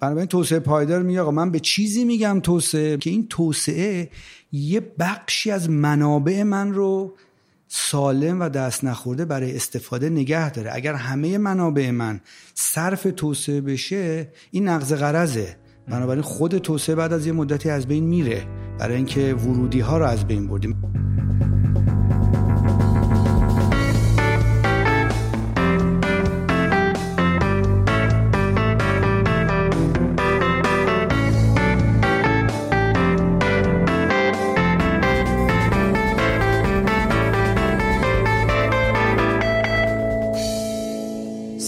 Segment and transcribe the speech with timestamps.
[0.00, 4.10] بنابراین توسعه پایدار میگه آقا من به چیزی میگم توسعه که این توسعه
[4.52, 7.14] یه بخشی از منابع من رو
[7.68, 10.70] سالم و دست نخورده برای استفاده نگه داره.
[10.74, 12.20] اگر همه منابع من
[12.54, 15.56] صرف توسعه بشه این نقض قرضه
[15.88, 18.46] بنابراین خود توسعه بعد از یه مدتی از بین میره
[18.78, 20.82] برای اینکه ورودی ها رو از بین بردیم.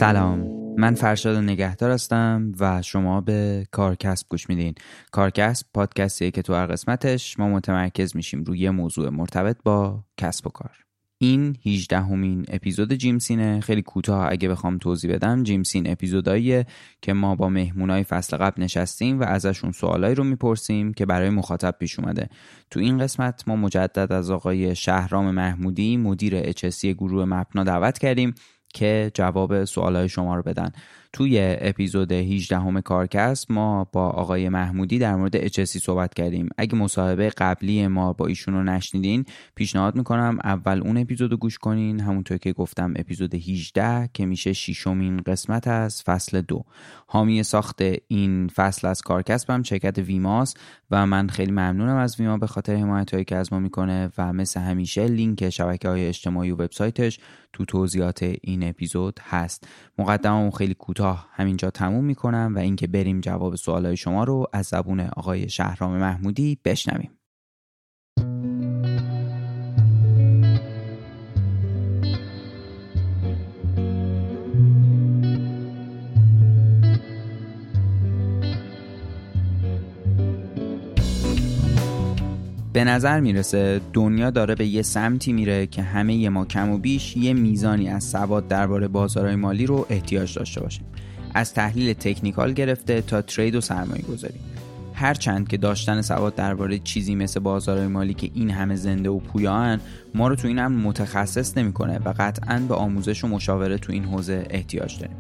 [0.01, 0.47] سلام.
[0.79, 4.75] من فرشاد نگهدار هستم و شما به کارکسب گوش میدین.
[5.13, 10.51] کارکسب پادکستیه که تو هر قسمتش ما متمرکز میشیم روی موضوع مرتبط با کسب و
[10.51, 10.77] کار.
[11.19, 15.43] این 18 همین اپیزود جیمسینه خیلی کوتاه اگه بخوام توضیح بدم.
[15.43, 16.67] جیمسین اپیزوداییه
[17.03, 21.75] که ما با مهمونای فصل قبل نشستیم و ازشون سوالایی رو می‌پرسیم که برای مخاطب
[21.81, 22.29] پیش اومده.
[22.71, 28.35] تو این قسمت ما مجدد از آقای شهرام محمودی مدیر اچسی گروه مپنا دعوت کردیم
[28.75, 30.73] که جواب سوالهای شما رو بدن.
[31.13, 36.49] توی اپیزود 18 همه کارکست ما با آقای محمودی در مورد اچسی صحبت کردیم.
[36.59, 41.59] اگه مصاحبه قبلی ما با ایشون رو نشنیدین پیشنهاد می‌کنم اول اون اپیزود رو گوش
[41.59, 42.01] کنین.
[42.01, 46.65] همونطور که گفتم اپیزود 18 که میشه شیشمین قسمت از فصل دو.
[47.07, 50.55] حامی ساخت این فصل از کارکسب هم شرکت ویماس
[50.91, 54.33] و من خیلی ممنونم از ویما به خاطر حمایت هایی که از ما می‌کنه و
[54.33, 57.19] مثل همیشه لینک شبکه های اجتماعی و وبسایتش
[57.53, 59.69] تو توضیحات این اپیزود هست.
[59.99, 65.01] مقدممون خیلی کوتاه همینجا تموم می‌کنم و اینکه بریم جواب سوالای شما رو از زبون
[65.01, 67.11] آقای شهرام محمودی بشنویم.
[82.73, 87.17] به نظر می‌رسه دنیا داره به یه سمتی میره که همه ما کم و بیش
[87.17, 90.85] یه میزانی از سواد درباره بازارهای مالی رو احتیاج داشته باشیم.
[91.35, 94.41] از تحلیل تکنیکال گرفته تا ترید و سرمایه گذاری
[94.95, 99.81] هرچند که داشتن سواد درباره چیزی مثل بازارهای مالی که این همه زنده و پویان
[100.15, 104.05] ما رو تو این هم متخصص نمی‌کنه و قطعا به آموزش و مشاوره تو این
[104.05, 105.17] حوزه احتیاج داریم.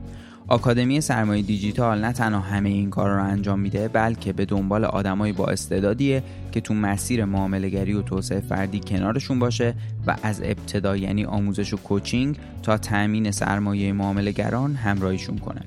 [0.51, 5.33] آکادمی سرمایه دیجیتال نه تنها همه این کار رو انجام میده بلکه به دنبال آدمایی
[5.33, 6.23] با استعدادیه
[6.53, 9.75] که تو مسیر معاملهگری و توسعه فردی کنارشون باشه
[10.07, 15.61] و از ابتدا یعنی آموزش و کوچینگ تا تأمین سرمایه معاملهگران همراهیشون کنه.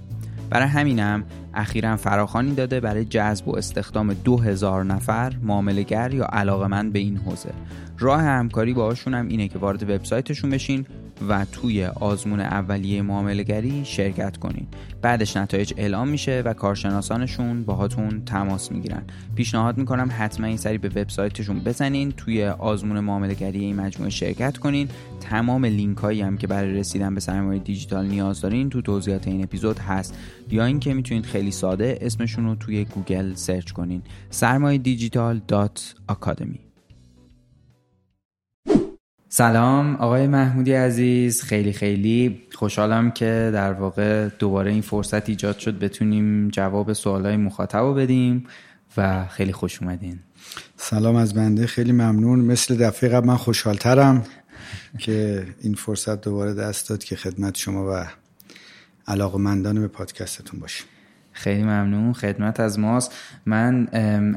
[0.49, 6.99] برای همینم اخیرا فراخانی داده برای جذب و استخدام 2000 نفر معاملهگر یا علاقمند به
[6.99, 7.53] این حوزه.
[7.99, 10.85] راه همکاری باهاشون هم اینه که وارد وبسایتشون بشین
[11.29, 14.67] و توی آزمون اولیه معاملهگری شرکت کنین.
[15.01, 19.03] بعدش نتایج اعلام میشه و کارشناسانشون باهاتون تماس می‌گیرن.
[19.35, 24.87] پیشنهاد می‌کنم حتما این سری به وبسایتشون بزنین توی آزمون معاملهگری این مجموعه شرکت کنین.
[25.21, 29.43] تمام لینک هایی هم که برای رسیدن به سرمایه دیجیتال نیاز دارین تو توضیحات این
[29.43, 30.17] اپیزود هست.
[30.51, 34.01] یا اینکه می‌تونید خیلی ساده اسمشون رو توی گوگل سرچ کنین.
[34.29, 35.41] سرمایه دیجیتال
[39.35, 41.41] سلام آقای محمودی عزیز.
[41.41, 47.79] خیلی خیلی خوشحالم که در واقع دوباره این فرصت ایجاد شد بتونیم جواب سوالای مخاطب
[47.79, 48.45] رو بدیم
[48.97, 50.19] و خیلی خوش اومدین.
[50.77, 52.39] سلام از بنده خیلی ممنون.
[52.39, 54.23] مثل دفعه قبل من خوشحالترم
[54.97, 58.05] که این فرصت دوباره دست داد که خدمت شما و
[59.07, 60.87] علاقمندان به پادکستتون باشیم.
[61.33, 62.13] خیلی ممنون.
[62.13, 63.15] خدمت از ماست.
[63.45, 63.87] من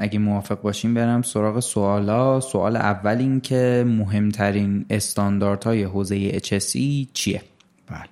[0.00, 2.40] اگه موافق باشیم برم سراغ سوالا.
[2.40, 7.42] سوال اول این که مهمترین استانداردهای حوزه HSE چیه؟
[7.86, 8.08] بله.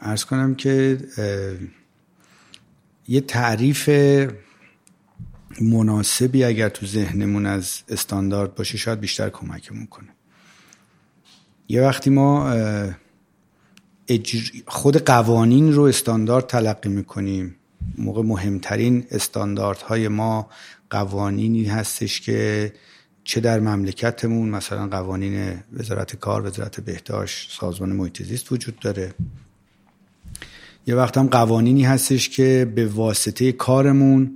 [0.00, 0.98] ارز کنم که
[3.08, 3.90] یه تعریف
[5.60, 10.08] مناسبی اگر تو ذهنمون از استاندارد باشه شاید بیشتر کمکمون کنه.
[11.68, 12.54] یه وقتی ما
[14.66, 17.56] خود قوانین رو استاندارد تلقی می‌کنیم
[17.98, 20.48] موقع مهمترین استانداردهای ما
[20.90, 22.72] قوانینی هستش که
[23.24, 29.14] چه در مملکتمون مثلا قوانین وزارت کار وزارت بهداشت سازمان محیط زیست وجود داره.
[30.86, 34.30] یه وقت هم قوانینی هستش که به واسطه کارمون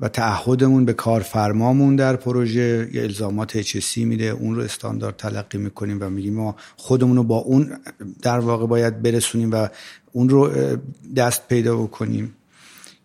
[0.00, 4.24] و تعهدمون به کارفرمامون در پروژه یه الزامات اچسی میده.
[4.24, 7.72] اون رو استاندارد تلقی می‌کنیم و میگیم ما خودمون رو با اون
[8.22, 9.68] در واقع باید برسونیم و
[10.12, 10.50] اون رو
[11.16, 12.34] دست پیدا بکنیم.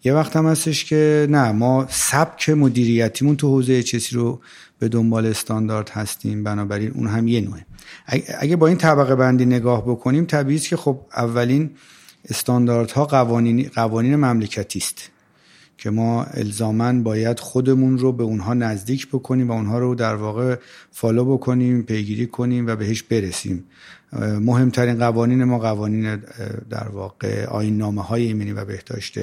[0.04, 4.42] یه وقت هم هستش که نه ما سبک مدیریتیمون تو حوزه اچسی رو
[4.80, 7.66] به دنبال استاندارد هستیم بنابراین اون هم یه نوعه.
[8.40, 11.70] اگه با این طبقه بندی نگاه بکنیم طبیعی که خب اولین
[12.30, 15.10] استانداردها قوانین قوانین مملکتی است
[15.78, 20.56] که ما الزاما باید خودمون رو به اونها نزدیک بکنیم و اونها رو در واقع
[20.92, 23.64] فالو بکنیم پیگیری کنیم و بهش برسیم.
[24.40, 26.16] مهمترین قوانین ما قوانین
[26.70, 29.20] در واقع آین نامه های ایمنی و بهداشت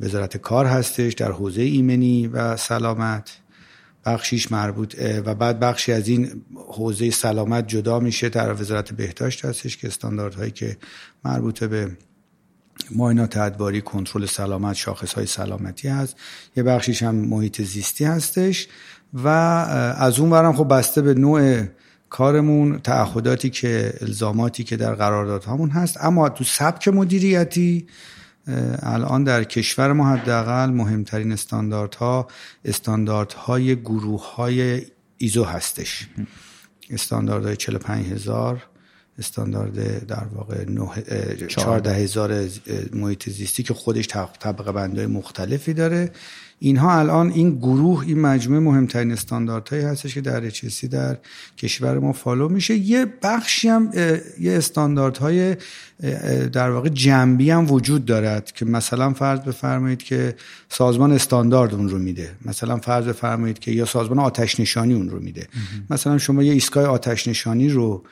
[0.00, 3.38] وزارت کار هستش در حوزه ایمنی و سلامت.
[4.06, 4.94] بخشیش مربوط
[5.24, 10.50] و بعد بخشی از این حوزه سلامت جدا میشه در وزارت بهداشت هستش که استانداردهایی
[10.50, 10.76] که
[11.24, 11.96] مربوط به
[12.96, 16.16] معاینات ادواری کنترل سلامت شاخص های سلامتی هست.
[16.56, 18.68] یه بخشیش هم محیط زیستی هستش.
[19.14, 21.62] و از اون برم خب بسته به نوع
[22.10, 25.96] کارمون تعهداتی که الزاماتی که در قراردادهامون هست.
[26.00, 27.86] اما تو سبک مدیریتی
[28.82, 32.28] الان در کشور ما حداقل مهمترین استانداردها
[32.64, 34.82] استانداردهای گروه های
[35.18, 36.08] ایزو هستش.
[36.90, 38.62] استانداردهای 45 هزار
[39.18, 40.64] استاندارد در واقع
[41.46, 42.48] 14 هزار
[42.92, 44.08] محیط زیستی که خودش
[44.40, 46.10] طبقه بندهای مختلفی داره.
[46.58, 51.18] اینها الان این گروه این مجموعه مهمترین استانداردهایی هستش که در HSC در
[51.58, 52.74] کشور ما فالو میشه.
[52.74, 53.90] یه بخشی هم
[54.40, 55.56] یه استانداردهای
[56.52, 60.34] در واقع جنبی هم وجود دارد که مثلا فرض بفرمایید که
[60.68, 62.30] سازمان استاندارد اون رو میده.
[62.44, 65.48] مثلا فرض بفرمایید که یا سازمان آتش نشانی اون رو میده.
[65.90, 68.04] مثلا شما یه ایستگاه آتش نشانی رو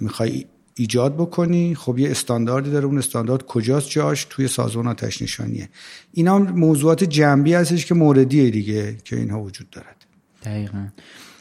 [0.00, 0.44] می‌خوای
[0.74, 2.86] ایجاد بکنی؟ خب یه استانداردی داره.
[2.86, 5.68] اون استاندارد کجاست جاش؟ توی سازمان آتش نشانیه.
[6.12, 10.06] اینا موضوعات جنبی هستش که موردیه دیگه که اینها وجود دارد.
[10.44, 10.86] دقیقا.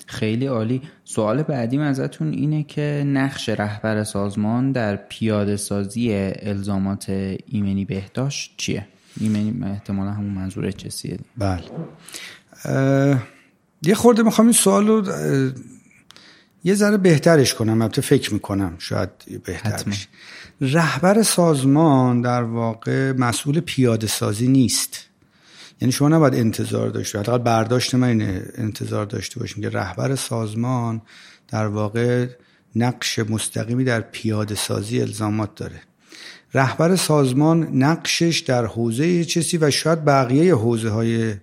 [0.07, 0.81] خیلی عالی.
[1.05, 7.09] سوال بعدیم ازتون اینه که نقش رهبر سازمان در پیاده سازی الزامات
[7.45, 8.87] ایمنی بهداشت چیه؟
[9.19, 11.63] ایمنی احتمالا همون منظور چسیه بله.
[13.83, 15.01] یه خورده می‌خوام این سوال رو
[16.63, 19.09] یه ذره بهترش کنم البته فکر می‌کنم شاید
[19.45, 20.07] بهتر بشه
[20.61, 25.05] رهبر سازمان در واقع مسئول پیاده سازی نیست.
[25.81, 31.01] یعنی شما نباید انتظار داشته حداقل برداشت من اینه انتظار داشته باشیم که رهبر سازمان
[31.47, 32.27] در واقع
[32.75, 35.81] نقش مستقیمی در پیاده سازی الزامات داره.
[36.53, 41.35] رهبر سازمان نقشش در حوزه چیزی و شاید بقیه حوزه های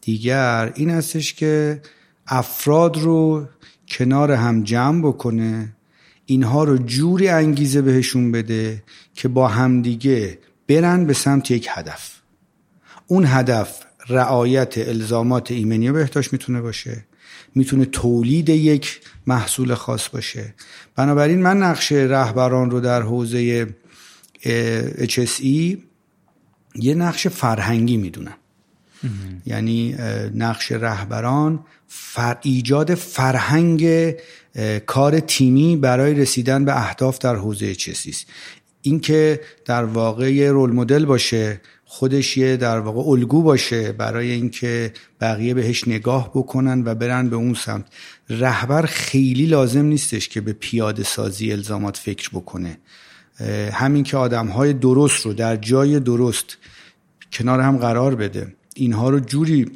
[0.00, 1.80] دیگر این هستش که
[2.26, 3.46] افراد رو
[3.88, 5.76] کنار هم جمع بکنه
[6.26, 8.82] اینها رو جوری انگیزه بهشون بده
[9.14, 10.38] که با همدیگه
[10.68, 12.10] برن به سمت یک هدف.
[13.06, 17.04] اون هدف رعایت الزامات ایمنی بهداشت می‌تونه باشه
[17.54, 20.54] می‌تونه تولید یک محصول خاص باشه.
[20.96, 23.66] بنابراین من نقش رهبران رو در حوزه
[24.98, 25.76] HSE
[26.74, 28.36] یه نقش فرهنگی می‌دونم.
[29.46, 29.96] یعنی
[30.34, 34.14] نقش رهبران فر ایجاد فرهنگ
[34.86, 38.26] کار تیمی برای رسیدن به اهداف در حوزه چسیست
[38.82, 44.92] اینکه در واقع یه رول مدل باشه خودش یه در واقع الگو باشه برای اینکه
[45.20, 47.84] بقیه بهش نگاه بکنن و برن به اون سمت.
[48.30, 52.78] رهبر خیلی لازم نیستش که به پیاده سازی الزامات فکر بکنه.
[53.72, 56.56] همین که آدم های درست رو در جای درست
[57.32, 58.54] کنار هم قرار بده.
[58.74, 59.70] اینها رو جوری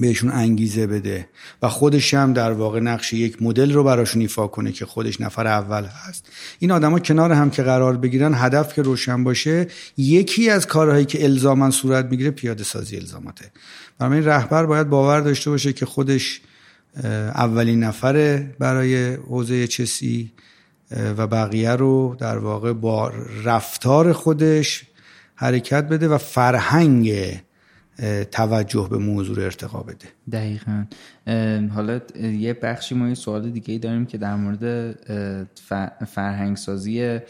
[0.00, 1.28] بهشون انگیزه بده
[1.62, 5.46] و خودش هم در واقع نقش یک مدل رو براشون ایفا کنه که خودش نفر
[5.46, 6.28] اول هست.
[6.58, 9.66] این آدما کنار هم که قرار بگیرن هدف که روشن باشه
[9.96, 13.52] یکی از کارهایی که الزاما صورت می‌گیره پیاده سازی الزاماته.
[13.98, 16.40] برای این رهبر باید باور داشته باشه که خودش
[17.34, 20.32] اولین نفره برای حوزه چسی
[20.90, 23.12] و بقیه رو در واقع با
[23.44, 24.82] رفتار خودش
[25.34, 27.12] حرکت بده و فرهنگ
[28.32, 30.06] توجه به موضوع ارتقا بده.
[30.32, 30.84] دقیقا.
[31.74, 32.00] حالا
[32.38, 34.94] یه بخشی ما یه سوال دیگه ای داریم که در مورد
[36.06, 37.20] فرهنگ سازی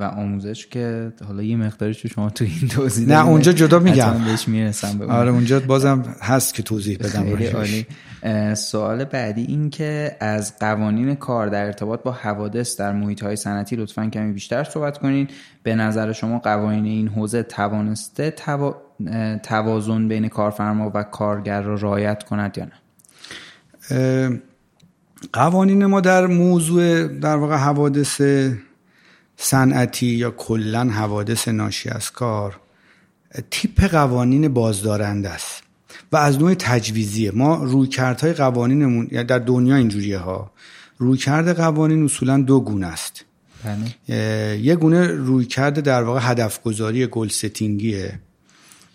[0.00, 4.24] و آموزش که حالا یه مقداری چون شما تو این توضیح نه اونجا جدا میگم.
[4.24, 11.14] بهش می‌رسم آره اونجا بازم هست که توضیح بدم سوال بعدی این که از قوانین
[11.14, 15.28] کار در ارتباط با حوادث در محیط های صنعتی لطفا کمی بیشتر صحبت کنین.
[15.62, 18.30] به نظر شما قوانین این حوزه توانسته
[19.42, 24.40] توازن بین کارفرما و کارگر را رعایت کند یا نه؟
[25.32, 28.20] قوانین ما در موضوع در واقع حوادث
[29.36, 32.60] صنعتی یا کلا حوادث ناشی از کار
[33.50, 35.62] تیپ قوانین بازدارنده است
[36.12, 37.30] و از نوع تجویزیه.
[37.30, 40.50] ما رویکردهای قوانینمون یعنی در دنیا اینجوریه ها.
[40.98, 43.24] رویکرد قوانین اصولا دو گونه است.
[43.64, 44.58] بله.
[44.60, 48.18] یه گونه رویکرد در واقع هدف گذاری goal setting یه.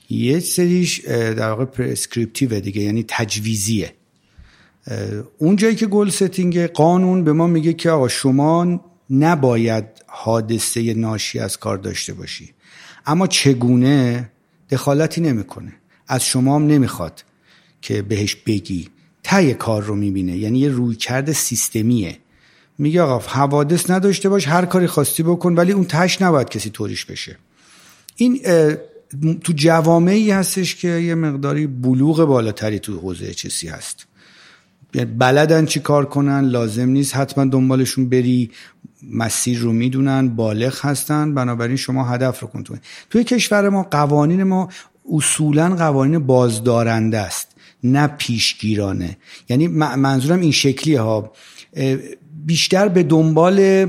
[0.09, 3.93] یه سریش در واقع prescriptive دیگه یعنی تجویزیه.
[5.37, 11.39] اون جایی که گل ستینگ قانون به ما میگه که آقا شما نباید حادثه ناشی
[11.39, 12.53] از کار داشته باشی.
[13.05, 14.29] اما چگونه؟
[14.69, 15.73] دخالتی نمی‌کنه.
[16.07, 17.23] از شما هم نمی‌خواد
[17.81, 18.89] که بهش بگی.
[19.23, 20.37] ته کار رو می‌بینه.
[20.37, 22.17] یعنی یه رویکرد سیستمیه.
[22.77, 27.05] میگه آقا حوادث نداشته باش هر کاری خواستی بکن ولی اون تش نباید کسی طوریش
[27.05, 27.37] بشه.
[28.15, 28.41] این
[29.43, 34.05] تو جوامعی هستش که یه مقداری بلوغ بالاتری تو حوزه چسی هست.
[34.93, 37.15] یعنی بلدن چی کار کنن لازم نیست.
[37.15, 38.51] حتما دنبالشون بری.
[39.13, 41.33] مسیر رو می‌دونن بالغ هستن.
[41.33, 44.69] بنابراین شما هدف رو کنتون توی کشور ما قوانین ما
[45.13, 47.47] اصولا قوانین بازدارنده است
[47.83, 49.17] نه پیشگیرانه.
[49.49, 51.31] یعنی منظورم این شکلی ها.
[52.45, 53.87] بیشتر به دنبال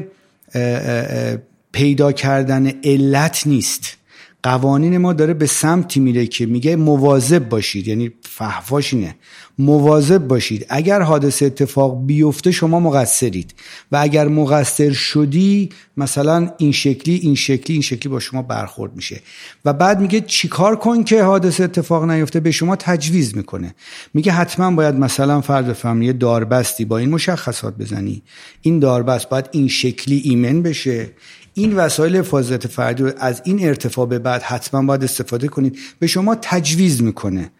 [1.73, 3.97] پیدا کردن علت نیست.
[4.42, 7.88] قوانین ما داره به سمتی میره که میگه مواظب باشید.
[7.88, 9.14] یعنی فحواش اینه.
[9.59, 10.66] مواظب باشید.
[10.68, 13.54] اگر حادثه اتفاق بیفته شما مقصرید.
[13.92, 19.20] و اگر مقصر شدی مثلا این شکلی این شکلی این شکلی با شما برخورد میشه.
[19.64, 23.75] و بعد میگه چیکار کن که حادثه اتفاق نیفته؟ به شما تجویز می‌کنه.
[24.14, 28.23] میگه حتما باید مثلا فرض بفرمایید یه داربستی با این مشخصات بزنی.
[28.62, 31.11] این داربست باید این شکلی ایمن بشه.
[31.54, 35.78] این وسایل حفاظت فردی از این ارتفاع به بعد حتما باید استفاده کنید.
[35.99, 37.50] به شما تجویز می‌کنه.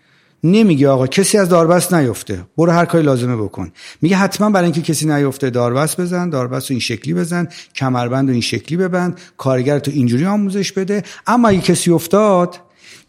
[0.45, 2.45] نمیگه آقا کسی از داربست نیفته.
[2.57, 3.73] برو هر کاری لازمه بکن.
[4.03, 8.33] میگه حتما برای اینکه کسی نیفته داربست بزن داربست رو این شکلی بزن کمربند رو
[8.33, 11.03] این شکلی ببند کارگر تو اینجوری آموزش بده.
[11.27, 12.61] اما اگه کسی افتاد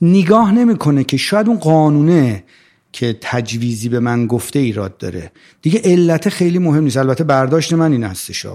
[0.02, 2.44] نگاه نمی‌کنه که شاید اون قانونه
[2.92, 5.32] که تجویزی به من گفته ایراد داره.
[5.62, 6.98] دیگه علت خیلی مهم نیست.
[6.98, 8.46] البته برداشت من این هستش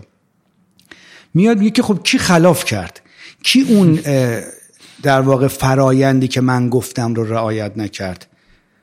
[1.37, 3.01] میاد میگه که خب کی خلاف کرد؟
[3.43, 4.01] کی اون
[5.03, 8.27] در واقع فرایندی که من گفتم رو رعایت نکرد؟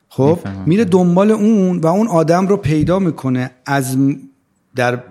[0.09, 3.97] خب میره دنبال اون و اون آدم رو پیدا می‌کنه از
[4.75, 5.03] در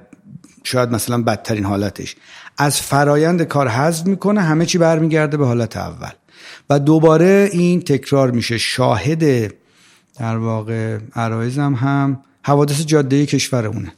[0.64, 2.16] شاید مثلا بدترین حالتش.
[2.58, 6.12] از فرایند کار حذف می‌کنه همه چی برمیگرده به حالت اول.
[6.70, 8.58] و دوباره این تکرار میشه.
[8.58, 9.52] شاهد
[10.18, 13.92] در واقع عرایزم هم حوادث جاده کشورمونه.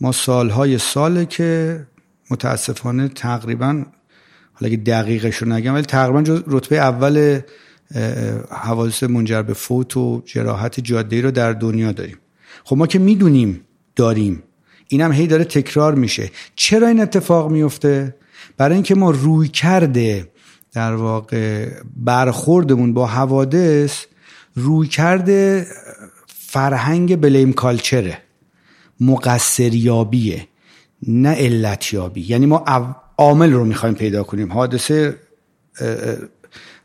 [0.00, 1.80] ما سالهای ساله که
[2.32, 3.84] متاسفانه تقریبا
[4.52, 7.40] حالا اگه دقیقش رو نگم ولی تقریبا رتبه اول
[8.50, 12.18] حوادث منجر به فوت و جراحت جاده رو در دنیا داریم.
[12.64, 13.60] خب ما که می‌دونیم
[13.96, 14.42] داریم.
[14.88, 16.30] اینم هی داره تکرار میشه.
[16.56, 18.14] چرا این اتفاق میفته
[18.56, 20.28] برای اینکه ما روی کرده
[20.72, 24.04] در واقع برخوردمون با حوادث
[24.54, 25.66] روی کرده
[26.26, 28.18] فرهنگ بلیم کالچره
[29.00, 30.48] مقصریابیه.
[31.06, 32.64] نه علتیابی یعنی ما
[33.18, 34.52] عامل رو می‌خوایم پیدا کنیم.
[34.52, 35.16] حادثه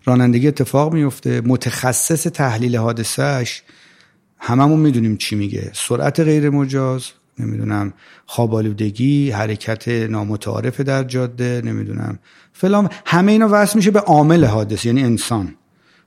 [0.05, 3.63] رانندگی اتفاق میفته متخصص تحلیل حادثهش
[4.37, 5.71] هممون می‌دونیم چی میگه.
[5.73, 7.05] سرعت غیر مجاز
[7.39, 7.93] نمی‌دونم
[8.25, 12.19] خوابالودگی حرکت نامتعارف در جاده نمی‌دونم
[12.53, 12.89] فلان.
[13.05, 15.55] همه اینا وصل میشه به عامل حادثه یعنی انسان.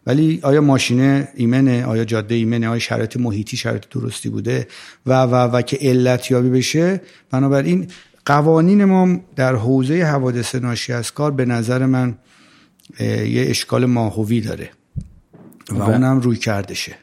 [0.07, 4.69] ولی آیا ماشینه ایمنه؟ آیا جاده ایمنه؟ آیا شرایط محیطی شرایط درستی بوده؟
[5.07, 7.87] و و و که علت یابی بشه؟ بنابراین
[8.26, 12.19] قوانین ما در حوزه حوادث ناشی از کار به نظر من
[13.00, 14.71] یه اشکال ماهوی داره
[15.71, 16.97] و, و اونم روی کردشه.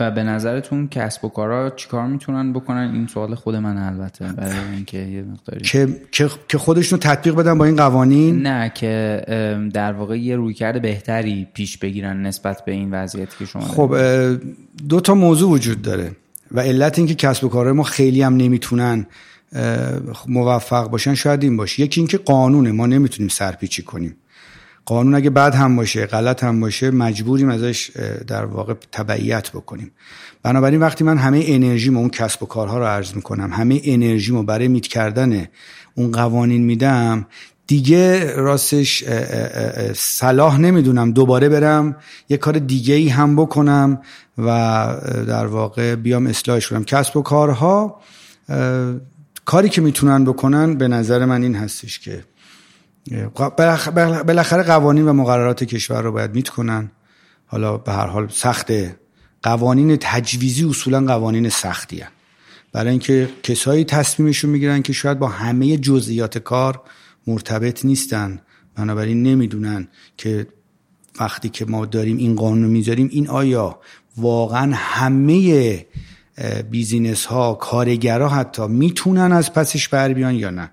[0.00, 4.74] و به نظرتون کسب و کارا چیکار می‌تونن بکنن؟ این سوال خود من البته برای
[4.74, 5.60] اینکه یه مقداری
[6.12, 9.22] که که خودشون تطبیق بدن با این قوانین؟ نه که
[9.74, 13.96] در واقع یه رویکرد بهتری پیش بگیرن نسبت به این وضعیتی که شما خب
[14.88, 16.12] دو تا موضوع وجود داره
[16.52, 19.06] و علت اینکه کسب و کارهای ما خیلی هم نمی‌تونن
[20.28, 21.82] موفق باشن شاید این باشه.
[21.82, 24.16] یکی اینکه قانونه ما نمی‌تونیم سرپیچی کنیم.
[24.86, 27.90] قانون اگه بد هم باشه غلط هم باشه مجبوریم ازش
[28.26, 29.90] در واقع تبعیت بکنیم.
[30.42, 34.68] بنابراین وقتی من همه انرژیمو اون کسب و کارها رو عرض می‌کنم همه انرژیمو برای
[34.68, 35.48] میت کردن
[35.94, 37.26] اون قوانین میدم
[37.66, 39.04] دیگه راستش
[39.94, 41.96] صلاح نمی‌دونم دوباره برم
[42.28, 44.00] یه کار دیگه ای هم بکنم
[44.38, 44.48] و
[45.26, 46.84] در واقع بیام اصلاحش کنم.
[46.84, 48.00] کسب و کارها
[49.44, 52.24] کاری که می‌تونن بکنن به نظر من این هستش که
[54.26, 56.90] بالاخره قوانین و مقررات کشور رو باید میت کنن.
[57.46, 58.96] حالا به هر حال سخته
[59.42, 62.08] قوانین تجویزی اصولا قوانین سختی هن.
[62.72, 66.80] برای اینکه کسایی تصمیمشون می‌گیرن که شاید با همه جزئیات کار
[67.26, 68.40] مرتبط نیستن.
[68.74, 70.46] بنابراین نمی‌دونن که
[71.20, 73.78] وقتی که ما داریم این قانون رو می‌ذاریم این آیا
[74.16, 75.86] واقعا همه
[76.70, 80.70] بیزینس ها کارگرها حتی می‌تونن از پسش بر بیان یا نه؟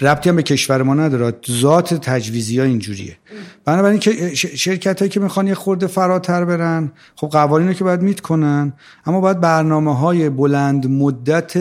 [0.00, 1.34] ربطی هم به کشور ما نداره.
[1.50, 3.16] ذات تجویزی ها اینجوریه.
[3.64, 8.02] بنابراین که شرکت هایی که می‌خوان یه خورده فراتر برن خب قوانین رو که باید
[8.02, 8.72] میت کنن.
[9.06, 11.52] اما باید برنامه های بلند مدت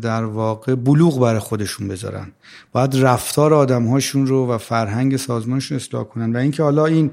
[0.00, 2.32] در واقع بلوغ برای خودشون بذارن.
[2.72, 6.32] باید رفتار آدم هاشون رو و فرهنگ سازمانشون اصلاح کنن.
[6.32, 7.10] و اینکه حالا این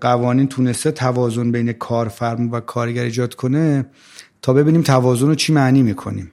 [0.00, 3.86] قوانین تونسته توازن بین کارفرما و کارگر ایجاد کنه
[4.42, 6.30] تا ببینیم توازن رو چی معنی می‌کنیم.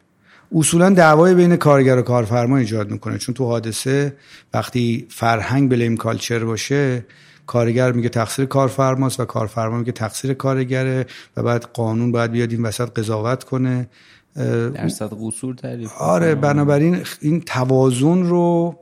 [0.55, 3.17] اصولا دعوای بین کارگر و کارفرما ایجاد می‌کنه.
[3.17, 4.15] چون تو حادثه
[4.53, 7.05] وقتی فرهنگ بلیم کالچر باشه
[7.47, 11.05] کارگر میگه تقصیر کارفرماست و کارفرما میگه تقصیر کارگره
[11.37, 13.89] و بعد قانون باید بیاد این وسط قضاوت کنه.
[14.35, 18.75] درصد قصور تعریف آره بنابراین این توازن رو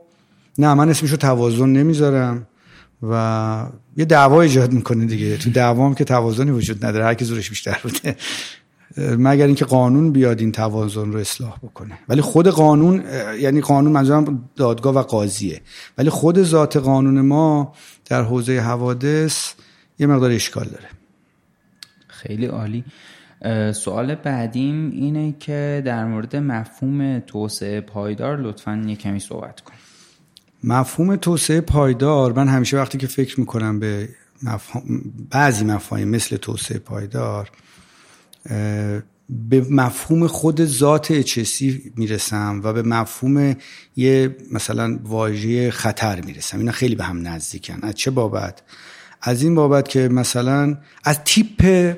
[0.58, 2.46] نه من اسمشو توازن نمی‌ذارم
[3.10, 5.36] و یه دعوا ایجاد می‌کنه دیگه.
[5.36, 7.04] تو دعوا که توازنی وجود نداره.
[7.04, 8.16] هر کی زورش بیشتر بوده.
[8.96, 11.98] مگر اینکه قانون بیاد این توازن رو اصلاح بکنه.
[12.08, 13.04] ولی خود قانون
[13.40, 15.60] یعنی قانون منظورم دادگاه و قاضیه.
[15.98, 17.72] ولی خود ذات قانون ما
[18.04, 19.52] در حوزه حوادث
[19.98, 20.88] یه مقدار اشکال داره.
[22.08, 22.84] خیلی عالی.
[23.72, 29.74] سوال بعدیم اینه که در مورد مفهوم توسعه پایدار لطفا یه کمی صحبت کن.
[30.64, 34.08] مفهوم توسعه پایدار من همیشه وقتی که فکر می‌کنم به
[34.42, 34.84] مفهوم
[35.30, 37.50] بعضی مفاهیم مثل توسعه پایدار
[39.50, 43.56] به مفهوم خود ذات اچسی می‌رسم و به مفهوم
[43.96, 46.58] یه مثلا واژه خطر می‌رسم.
[46.58, 47.78] اینا خیلی به هم نزدیکن.
[47.82, 48.62] از چه بابت؟
[49.22, 51.94] از این بابت که مثلا از تیپ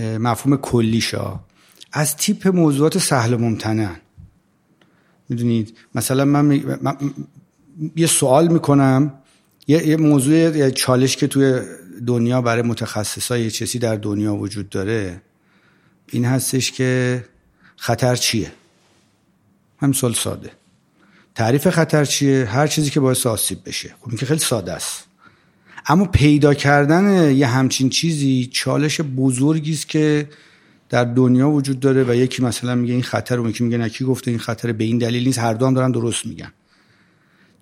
[0.00, 1.40] مفهوم کلیشا
[1.92, 3.96] از تیپ موضوعات سهل ممتنن.
[5.28, 6.62] می‌دونید؟ مثلا من,
[7.96, 9.14] یه سوال می‌کنم.
[9.66, 11.60] یه, یه موضوع یه چالش که توی
[12.06, 15.22] دنیا برای متخصصای چیزی در دنیا وجود داره.
[16.10, 17.24] این هستش که
[17.76, 18.52] خطر چیه؟
[19.78, 20.50] هم سال ساده.
[21.34, 23.94] تعریف خطر چیه؟ هر چیزی که باعث آسیب بشه.
[24.00, 25.04] خب که خیلی ساده است.
[25.86, 30.28] اما پیدا کردن یه همچین چیزی چالش بزرگی است که
[30.88, 34.30] در دنیا وجود داره و یکی مثلا میگه این خطر و یکی میگه نکی گفته
[34.30, 36.52] این خطر به این دلیل نیست؟ هر دو هم دارن درست میگن.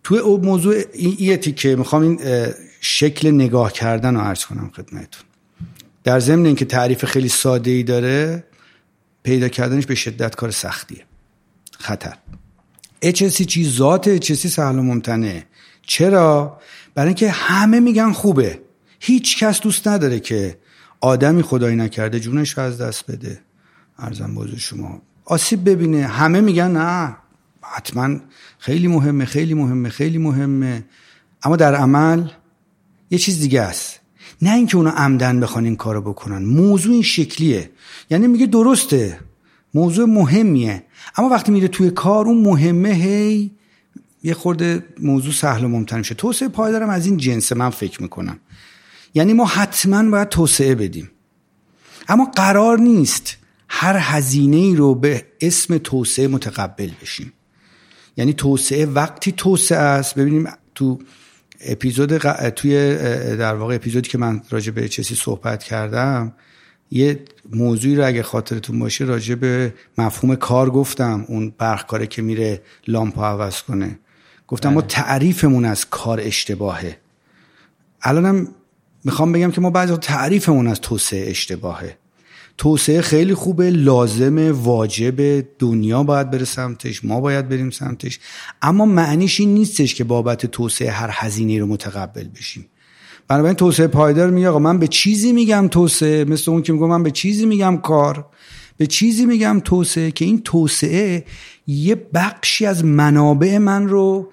[0.02, 2.20] توی او موضوع این که می‌خوام این
[2.80, 5.27] شکل نگاه کردن رو عرض کنم خدمتتون.
[6.08, 8.44] در ضمن اینکه تعریف خیلی ساده ای داره
[9.22, 11.04] پیدا کردنش به شدت کار سختیه.
[11.78, 12.16] خطر.
[13.04, 15.46] HSC چی ذات HSC سهل و ممتنه.
[15.82, 16.60] چرا؟
[16.94, 18.60] برای اینکه همه میگن خوبه.
[19.00, 20.58] هیچ کس دوست نداره که
[21.00, 23.40] آدمی خدایی نکرده جونش رو از دست بده.
[23.98, 25.02] ارزم بازو شما.
[25.24, 26.06] آسیب ببینه.
[26.06, 27.16] همه میگن نه
[27.62, 28.20] حتما
[28.58, 30.84] خیلی مهمه خیلی مهمه خیلی مهمه.
[31.42, 32.28] اما در عمل
[33.10, 33.97] یه چیز دیگه است.
[34.42, 36.44] نه اینکه اونا عمدن بخوان این کارو بکنن.
[36.44, 37.70] موضوع این شکلیه.
[38.10, 39.20] یعنی میگه درسته.
[39.74, 40.84] موضوع مهمیه.
[41.16, 43.50] اما وقتی میره توی کار اون مهمه هی
[44.22, 46.14] یه خورده موضوع سهل و ممتن میشه.
[46.14, 47.54] توسعه پایدارم از این جنسه.
[47.54, 48.38] من فکر می‌کنم.
[49.14, 51.10] یعنی ما حتما باید توسعه بدیم.
[52.08, 53.36] اما قرار نیست
[53.68, 57.32] هر هزینه ای رو به اسم توسعه متقبل بشیم.
[58.16, 60.98] یعنی توسعه وقتی توسعه است ببینیم تو
[61.60, 62.18] اپیزود
[62.48, 62.96] توی
[63.36, 66.32] در واقع اپیزودی که من راجع به چیزی صحبت کردم
[66.90, 67.20] یه
[67.52, 73.26] موضوعی رو اگه خاطرتون باشه راجع به مفهوم کار گفتم اون برخکاره که میره لامپا
[73.26, 73.98] عوض کنه.
[74.46, 74.88] گفتم ما بله.
[74.88, 76.98] تعریفمون از کار اشتباهه.
[78.02, 78.48] الانم
[79.04, 81.98] می‌خوام بگم که ما بعضی تعریفمون از توسعه اشتباهه.
[82.58, 88.20] توسعه خیلی خوبه لازمه واجب دنیا باید بره سمتش ما باید بریم سمتش.
[88.62, 92.66] اما معنیش این نیستش که بابت توسعه هر هزینه رو متقبل بشیم.
[93.28, 97.02] بنابراین توسعه پایدار میگه آقا من به چیزی میگم توسعه مثل اون که میگم من
[97.02, 98.26] به چیزی میگم کار.
[98.76, 101.24] به چیزی میگم توسعه که این توسعه
[101.66, 104.30] یه بخشی از منابع من رو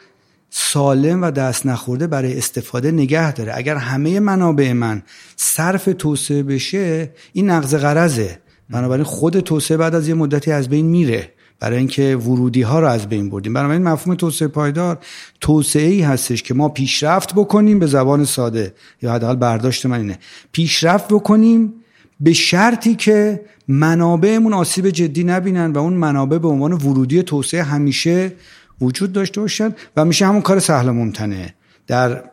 [0.58, 3.52] سالم و دست نخورده برای استفاده نگه داره.
[3.56, 5.04] اگر همه منابع من
[5.36, 8.40] صرف توسعه بشه این نقض قرضه
[8.70, 12.88] بنابراین خود توسعه بعد از یه مدتی از بین میره برای اینکه ورودی ها رو
[12.88, 13.54] از بین بردیم.
[13.54, 14.98] بنابراین مفهوم توسعه پایدار
[15.42, 20.20] توسعه ای هستش که ما پیشرفت بکنیم به زبان ساده یا حداقل برداشت من اینه.
[20.52, 21.74] پیشرفت بکنیم
[22.20, 28.32] به شرطی که منابعمون آسیب جدی نبینن و اون منابع به عنوان ورودی توسعه همیشه
[28.82, 31.54] وجود داشته باشن و میشه همون کار سهل ممتنه.
[31.88, 32.24] در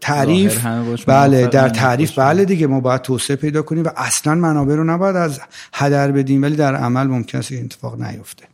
[0.00, 0.66] تعریف
[1.06, 5.16] بله در تعریف بله دیگه ما باید توسعه پیدا کنیم و اصلا منابع رو نباید
[5.16, 5.40] از
[5.74, 8.44] هدر بدیم ولی در عمل ممکن است اتفاق نیفته.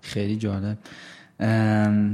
[0.00, 0.78] خیلی جالب.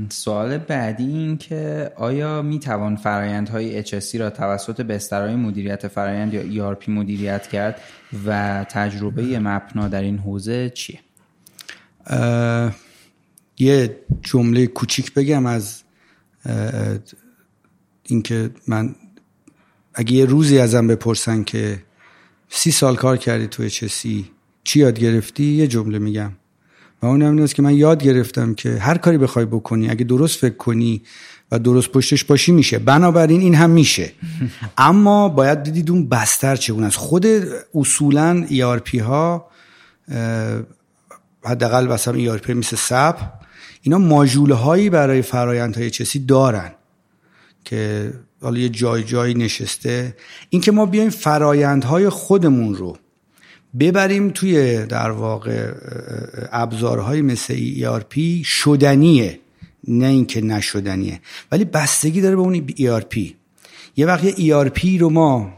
[0.09, 6.75] سوال بعدی این که آیا می توان فرایندهای HSC را توسط بسترهای مدیریت فرایند یا
[6.75, 7.81] ERP مدیریت کرد
[8.27, 10.99] و تجربه مپنا در این حوزه چیه؟
[13.59, 15.83] یه جمله کوچیک بگم از
[18.03, 18.95] اینکه من
[19.95, 21.79] اگه یه روزی ازم بپرسن که
[22.49, 24.31] سی سال کار کردی تو چسی
[24.65, 26.33] چی یاد گرفتی؟ یه جمله میگم.
[27.03, 30.57] و اون هم که من یاد گرفتم که هر کاری بخوای بکنی اگه درست فکر
[30.57, 31.03] کنی
[31.53, 32.79] و درست پشتش باشی میشه.
[32.79, 34.13] بنابراین این هم میشه.
[34.79, 36.97] اما باید دیدید اون بستر چگونه است.
[36.97, 37.27] خود
[37.75, 39.49] اصولا ERP ها
[41.45, 43.17] حداقل مثلا ERP مثل سب
[43.83, 46.73] اینا ماژول هایی برای فرایندهای چسی دارن
[47.65, 50.17] که حالا یه جای جایی نشسته.
[50.51, 52.99] اینکه ما بیایم فرایندهای خودمون رو
[53.81, 55.73] ببریم توی در واقع
[56.53, 59.41] ابزارهای مثل ERP شدنیه
[59.89, 61.21] نه اینکه نشدنیه.
[61.53, 63.19] ولی بستگی داره به اون ERP
[63.97, 65.53] یه وقت یه ERP رو ما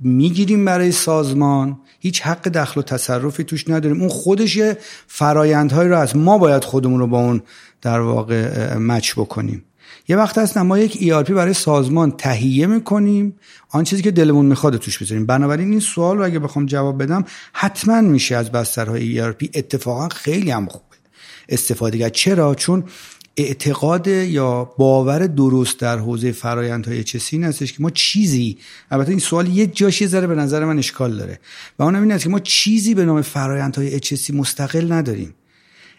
[0.00, 4.00] می‌گیریم برای سازمان هیچ حق دخل و تصرفی توش نداریم.
[4.00, 7.42] اون خودش یه فرایندهایی رو از ما باید خودمون رو با اون
[7.82, 9.64] در واقع مچ بکنیم.
[10.08, 13.36] یه وقت هست ما یک ERP برای سازمان تهیه می‌کنیم.
[13.68, 15.26] آن چیزی که دلمون می‌خواد توش بذاریم.
[15.26, 20.50] بنابراین این سوال رو اگه بخوام جواب بدم حتما میشه از بسترهای ERP اتفاقا خیلی
[20.50, 20.84] هم خوبه.
[21.48, 22.12] استفاده کرد.
[22.12, 22.84] چرا؟ چون
[23.38, 28.58] اعتقاد یا باور درست در حوزه فرایندهای چسی این هستش که ما چیزی
[28.90, 31.40] البته این سوال یه جاشی ذره به نظر من اشکال داره.
[31.78, 35.34] و اونم این است که ما چیزی به نام فرایندهای HSC مستقل نداریم.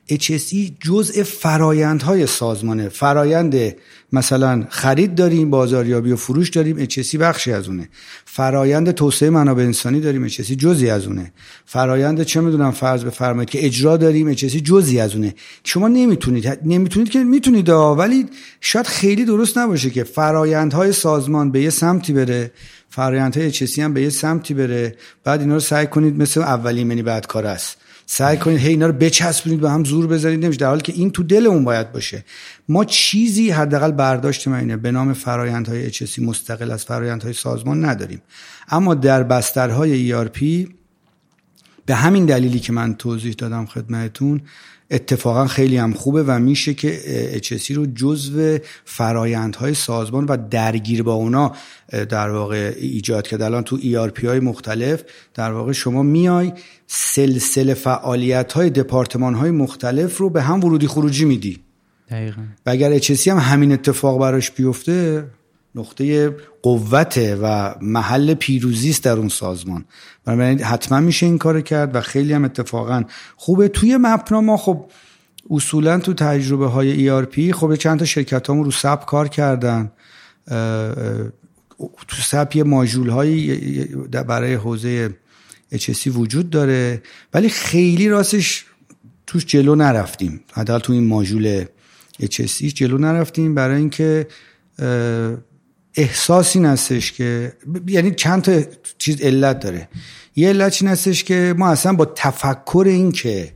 [0.10, 2.90] HSE جزء فرایندهای سازمانه.
[2.90, 3.76] فرایند
[4.14, 7.90] مثلا خرید داریم بازاریابی و فروش داریم HSE بخشی از اونه.
[8.26, 11.34] فرایند توسعه منابع انسانی داریم HSE جزی از اونه.
[11.66, 15.36] فرایند چه می‌دونم فرض بفرمایید که اجرا داریم HSE جزی از اونه.
[15.64, 18.26] شما نمی‌تونید نمی‌تونید که می‌تونید ولی
[18.62, 22.52] شاید خیلی درست نباشه که فرایندهای سازمان به یه سمتی بره
[22.90, 27.04] فرایندهای HSE هم به یه سمتی بره بعد اینا رو سعی کنید مثل اولی منی
[27.04, 27.78] بعد کار است.
[28.12, 30.60] سعی کنید هی اینا رو بچسبونید به هم زور بزنید نمیشه.
[30.60, 32.26] در حالی که این تو دلمون باید باشه.
[32.70, 34.78] ما چیزی حداقل برداشت من اینه.
[34.78, 38.22] به نام فرایندهای HSC مستقل از فرایندهای سازمان نداریم.
[38.70, 40.70] اما در بسترهای ERP
[41.86, 44.42] به همین دلیلی که من توضیح دادم خدمتون
[44.92, 47.00] اتفاقا خیلی هم خوبه و میشه که
[47.44, 51.52] HSC رو جزو فرایندهای سازمان و درگیر با اونا
[51.92, 53.42] در واقع ایجاد کرد.
[53.42, 56.54] الان تو ERP های مختلف در واقع شما میای
[56.88, 61.60] سلسله فعالیت های دپارتمان های مختلف رو به هم ورودی خروجی میدی.
[62.10, 62.42] دقیقا.
[62.66, 65.26] و اگر HSC هم همین اتفاق براش بیفته
[65.76, 66.30] نقطه
[66.62, 69.86] قوت و محل پیروزی است در اون سازمان.
[70.26, 73.04] بنابراین حتما میشه این کار کرد و خیلی هم اتفاقا
[73.36, 73.68] خوبه.
[73.68, 74.86] توی مپنا ما خب
[75.50, 79.92] اصولا تو تجربه های ERP خب چند تا شرکت همون رو سب کار کردن.
[82.08, 83.86] تو سب یه ماژول هایی
[84.28, 85.16] برای حوزه
[85.74, 87.02] HSC وجود داره.
[87.34, 88.66] ولی خیلی راستش
[89.28, 90.42] توش جلو نرفتیم.
[90.54, 91.66] حداقل تو این ماژول
[92.22, 94.28] HSC جلو نرفتیم برای اینکه
[95.96, 97.54] احساس این هستش که
[97.88, 98.62] یعنی چند تا
[98.98, 99.90] چیز علت داره.
[100.36, 103.54] یه علت این هستش که ما اصلا با تفکر این که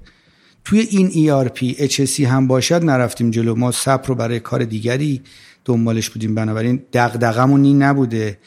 [0.65, 3.55] توی این ERP HSC هم باشد نرفتیم جلو.
[3.55, 5.21] ما سب رو برای کار دیگری
[5.65, 6.35] دنبالش بودیم.
[6.35, 8.37] بنابراین دغدغمون این نبوده.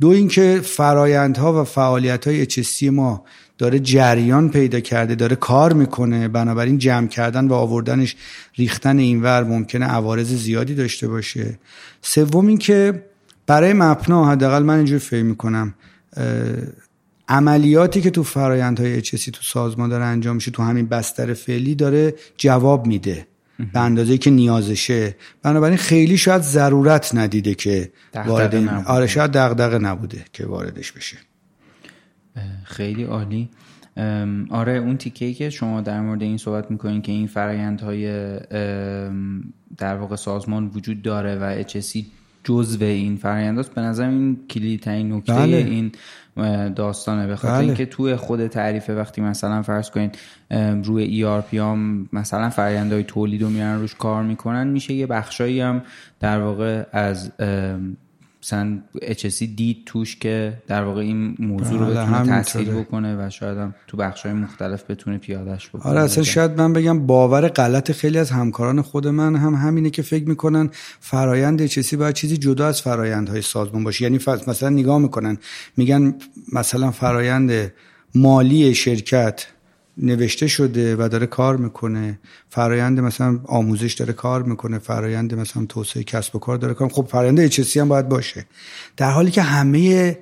[0.00, 3.24] دو اینکه فرایندها و فعالیت های HSC ما
[3.58, 6.28] داره جریان پیدا کرده داره کار می‌کنه.
[6.28, 8.16] بنابراین جمع کردن و آوردنش
[8.56, 11.58] ریختن اینور ممکنه عوارض زیادی داشته باشه.
[12.02, 13.04] سوم اینکه
[13.46, 15.74] برای مپنا حداقل من اینجوری فکر می‌کنم
[17.28, 22.14] عملیاتی که تو فرایندهای HSC تو سازمان داره انجام میشه تو همین بستر فعلی داره
[22.36, 23.26] جواب میده
[23.72, 25.16] به اندازه که نیازشه.
[25.42, 27.92] بنابراین خیلی شاید ضرورت ندیده که
[28.26, 28.54] وارد
[28.86, 31.16] آره شاید دغدغه نبوده که واردش بشه.
[32.64, 33.50] خیلی عالی.
[34.50, 38.38] آره اون تیکه که شما در مورد این صحبت می‌کنین که این فرایندهای
[39.78, 42.06] در واقع سازمان وجود داره و اچسی
[42.44, 45.56] جزو این فرایند به نظر این کلیدی ترین نکته بله.
[45.56, 45.92] این
[46.74, 47.64] داستانه به خاطر بله.
[47.64, 50.10] اینکه توی خود تعریفه وقتی مثلا فرض کنین
[50.84, 55.06] روی ای آر پی هم مثلا فرآیندهای تولید رو میارن روش کار می‌کنن میشه یه
[55.06, 55.82] بخشایی هم
[56.20, 57.30] در واقع از
[58.42, 63.30] مثلا HSC دید توش که در واقع این موضوع رو بله، بتونه تسهیل بکنه و
[63.30, 65.82] شاید هم تو بخش های مختلف بتونه پیادش بکنه.
[65.82, 70.02] آره اصلا شاید من بگم باور غلط خیلی از همکاران خود من هم همینه که
[70.02, 74.02] فکر می‌کنن فرایند HSC باید چیزی جدا از های سازمان باشه.
[74.02, 75.38] یعنی مثلا نگاه می‌کنن
[75.76, 76.14] میگن
[76.52, 77.72] مثلا فرایند
[78.14, 79.46] مالی شرکت
[79.96, 82.18] نوشته شده و داره کار می‌کنه.
[82.50, 84.78] فرایند مثلا آموزش داره کار می‌کنه.
[84.78, 88.46] فرایند مثلا توسعه کسب و کار داره کار خب فرایند اچسی هم باید باشه.
[88.96, 90.18] در حالی که همه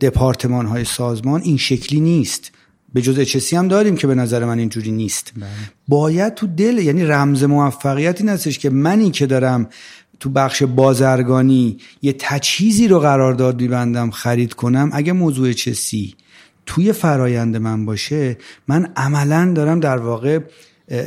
[0.00, 2.50] دپارتمان های سازمان این شکلی نیست.
[2.94, 5.32] به جز اچسی هم داریم که به نظر من اینجوری نیست.
[5.36, 5.48] بله.
[5.88, 9.68] باید تو دل یعنی رمز موفقیت این هستش که منی که دارم
[10.20, 14.90] تو بخش بازرگانی یه تجهیزی رو قرارداد میبندم خرید کنم.
[14.92, 16.14] اگه موضوع چسی
[16.66, 18.36] توی فرایند من باشه
[18.68, 20.38] من عملا دارم در واقع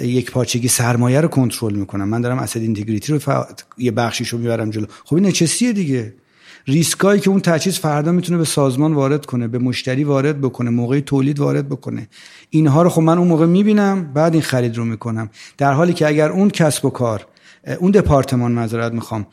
[0.02, 2.10] یک پارچگی سرمایه رو کنترل می‌کنم.
[2.10, 3.46] من دارم اسید اینتگریتی رو
[3.78, 4.86] یه بخشیش رو می‌برم جلو.
[5.06, 6.13] خب این نچسیه دیگه.
[6.67, 11.00] ریسکایی که اون تجهیز فردا می‌تونه به سازمان وارد کنه به مشتری وارد بکنه موقع
[11.00, 12.08] تولید وارد بکنه.
[12.50, 15.30] اینها رو خب من اون موقع می‌بینم بعد این خرید رو می‌کنم.
[15.58, 17.28] در حالی که اگر اون کسب و کار
[17.80, 19.28] اون دپارتمان معذرت می‌خوام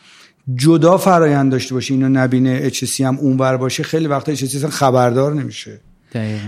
[0.54, 5.80] جدا فرایند داشته باشه اینو نبینه اچ هم اونور باشه خیلی وقتا اچ خبردار نمیشه.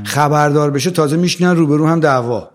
[0.05, 2.51] خبردار بشه تازه میشنن روبرو هم دعوا.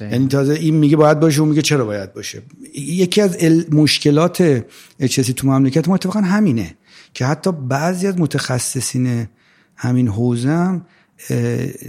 [0.00, 2.42] یعنی تازه این میگه باید باشه اون میگه چرا باید باشه.
[2.74, 3.36] یکی از
[3.72, 4.64] مشکلات
[5.00, 6.74] اچسی تو مملکت ما اتفاقا همینه
[7.14, 9.26] که حتی بعضی از متخصصین
[9.76, 10.86] همین حوزم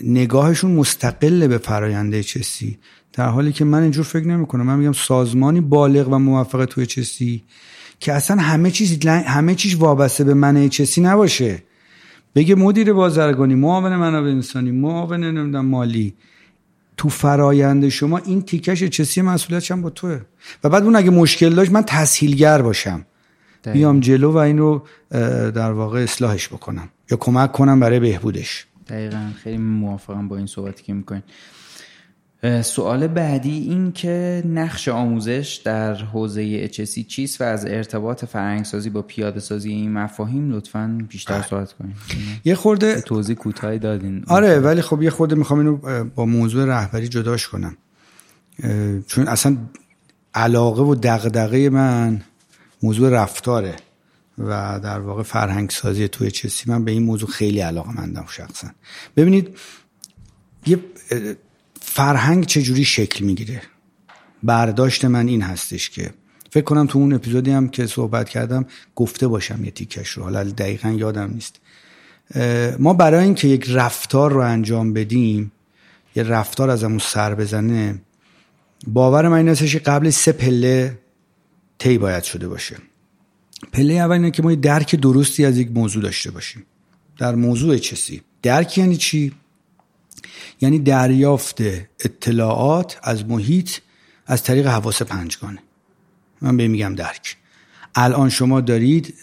[0.04, 2.78] نگاهشون مستقل به فرایند اچسی
[3.14, 6.82] در حالی که من اینجور فکر نمی کنم من میگم سازمانی بالغ و موفق تو
[6.82, 7.44] اچسی
[8.00, 11.64] که اصلا همه چیز همه چیز وابسته به من اچسی نباشه.
[12.36, 16.14] بگه مدیر بازرگانی معاون منابع انسانی معاون نمی‌دونم مالی.
[16.98, 20.22] تو فرایند شما این تیکش چسی مسئولیتش هم با توه.
[20.64, 23.06] و بعد اون اگه مشکل داشت من تسهیلگر باشم.
[23.74, 24.84] بیام جلو و این رو
[25.52, 28.66] در واقع اصلاحش بکنم یا کمک کنم برای بهبودش.
[28.88, 29.30] دقیقا.
[29.44, 31.24] خیلی موافقم با این صحبتی که می‌کنین.
[32.64, 39.02] سوال بعدی این که نقش آموزش در حوزه HSC چیست و از ارتباط فرهنگسازی با
[39.02, 41.48] پیاده سازی این مفاهیم لطفا بیشتر بله.
[41.48, 41.96] صحبت کنیم
[42.46, 44.24] یه خورده توضیح کوتاهی دادین.
[44.28, 47.78] آره ولی خب یه خورده می‌خوام اینو با موضوع رهبری جداش کنم.
[49.08, 49.58] چون اصلا
[50.34, 52.22] علاقه و دغدغه من
[52.84, 53.76] موضوع رفتاره
[54.38, 58.68] و در واقع فرهنگ سازی توی چسی من به این موضوع خیلی علاقه مندم شخصا.
[59.18, 59.58] ببینید
[60.66, 60.80] یه
[61.96, 63.62] فرهنگ چجوری شکل می‌گیره؟
[64.44, 66.14] برداشت من این هستش که
[66.52, 70.24] فکر کنم تو اون اپیزودی هم که صحبت کردم گفته باشم یه تیکش رو.
[70.24, 71.60] حالا دقیقا یادم نیست.
[72.80, 75.52] ما برای اینکه یک رفتار رو انجام بدیم
[76.16, 78.02] یه رفتار از همون سر بزنه
[78.88, 81.00] باور من این هستش قبل سه پله
[81.78, 82.78] طی باید شده باشه.
[83.74, 86.66] پله اول اینه که ما درک درستی از یک موضوع داشته باشیم.
[87.18, 89.32] در موضوع چسی درک یعنی چی؟
[90.62, 91.62] یعنی دریافت
[92.00, 93.72] اطلاعات از محیط
[94.26, 95.60] از طریق حواس پنجگانه.
[96.42, 97.38] من به میگم درک.
[97.96, 99.14] الان شما دارید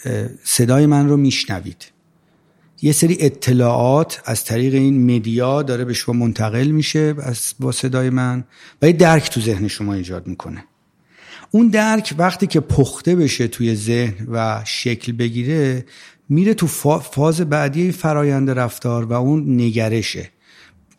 [0.44, 1.86] صدای من رو میشنوید.
[2.82, 7.14] یه سری اطلاعات از طریق این مدیا داره به شما منتقل میشه
[7.60, 8.44] با صدای من
[8.82, 10.64] و یه درک تو ذهن شما ایجاد می‌کنه.
[11.50, 15.86] اون درک وقتی که پخته بشه توی ذهن و شکل بگیره
[16.28, 16.66] میره تو
[16.98, 20.30] فاز بعدی فرایند رفتار و اون نگرشه.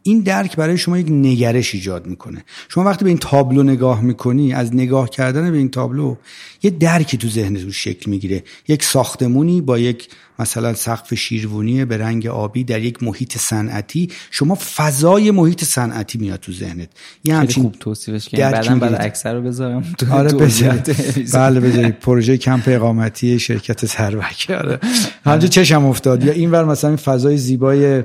[0.04, 2.44] این درک برای شما یک نگرش ایجاد می‌کنه.
[2.70, 6.16] شما وقتی به این تابلو نگاه می‌کنی از نگاه کردن به این تابلو
[6.64, 8.44] یه درکی تو ذهنتون شکل می‌گیره.
[8.68, 10.08] یک ساختمونی با یک
[10.40, 14.10] مثلا سقف شیروونی به رنگ آبی در یک محیط صنعتی.
[14.32, 16.90] شما فضای محیط صنعتی میاد تو ذهنت.
[17.24, 20.96] یه همچین خوب توصیفش کنیم بعدم بعد اکثر رو بذارم تو آره بذارید.
[21.34, 22.00] بله بذارید.
[22.00, 24.48] پروژه کمپ اقامتی شرکت سروک.
[24.50, 24.80] آره.
[25.26, 26.24] همجا چشم افتاد.
[26.24, 28.04] یا اینور مثلا فضای زیبای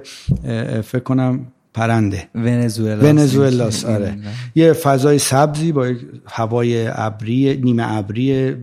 [0.83, 2.29] فکر کنم پرنده.
[2.35, 4.19] ونزوئلا ونزوئلاس آره.
[4.55, 5.93] یه فضای سبزی با
[6.27, 8.55] هوای ابری نیمه ابری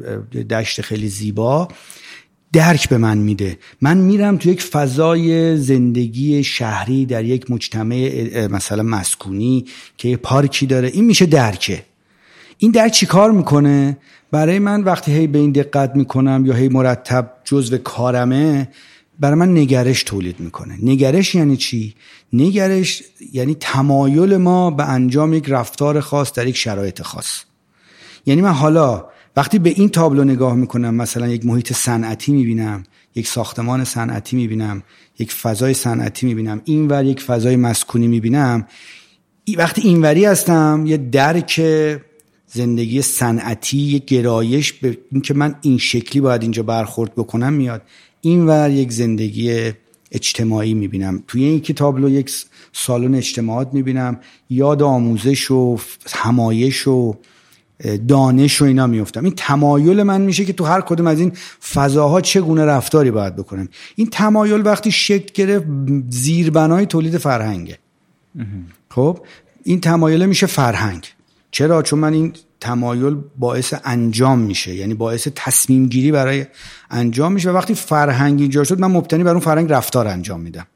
[0.49, 1.67] دشت خیلی زیبا
[2.53, 3.57] درک به من میده.
[3.81, 9.65] من میرم تو یک فضای زندگی شهری در یک مجتمع مثلا مسکونی
[9.97, 10.87] که یه پارکی داره.
[10.87, 11.83] این میشه درکه.
[12.57, 13.97] این درک چی کار می‌کنه؟
[14.31, 18.67] برای من وقتی هی به این دقت می‌کنم یا هی مرتب جزو کارمه
[19.19, 20.77] برای من نگرش تولید می‌کنه.
[20.81, 21.95] نگرش یعنی چی؟
[22.33, 27.43] نگرش یعنی تمایل ما به انجام یک رفتار خاص در یک شرایط خاص.
[28.25, 32.83] یعنی من حالا وقتی به این تابلو نگاه می‌کنم مثلا یک محیط صنعتی می‌بینم
[33.15, 34.83] یک ساختمان صنعتی می‌بینم
[35.19, 38.67] یک فضای صنعتی می‌بینم اینور یک فضای مسکونی می‌بینم
[39.57, 41.61] وقتی اینوری هستم یه درک
[42.47, 47.81] زندگی صنعتی یک گرایش به اینکه من این شکلی باید اینجا برخورد بکنم میاد.
[48.25, 49.71] اینور یک زندگی
[50.11, 51.23] اجتماعی می‌بینم.
[51.27, 52.31] توی این کتابلو یک
[52.73, 55.77] سالن اجتماعات می‌بینم یاد آموزش و
[56.13, 57.15] همایش و
[58.07, 61.31] دانش و اینا میفتم این تمایل من میشه که تو هر کدوم از این
[61.73, 63.69] فضاها چگونه رفتاری باید بکنم.
[63.95, 65.65] این تمایل وقتی شکل گرفت
[66.09, 67.77] زیربنای تولید فرهنگه.
[68.89, 69.19] خب؟
[69.63, 71.12] این تمایل میشه فرهنگ.
[71.53, 74.75] چرا؟ چون من این تمایل باعث انجام میشه.
[74.75, 76.45] یعنی باعث تصمیم گیری برای
[76.89, 77.51] انجام میشه.
[77.51, 80.67] و وقتی فرهنگ اینجا شد من مبتنی بر اون فرهنگ رفتار انجام میدم.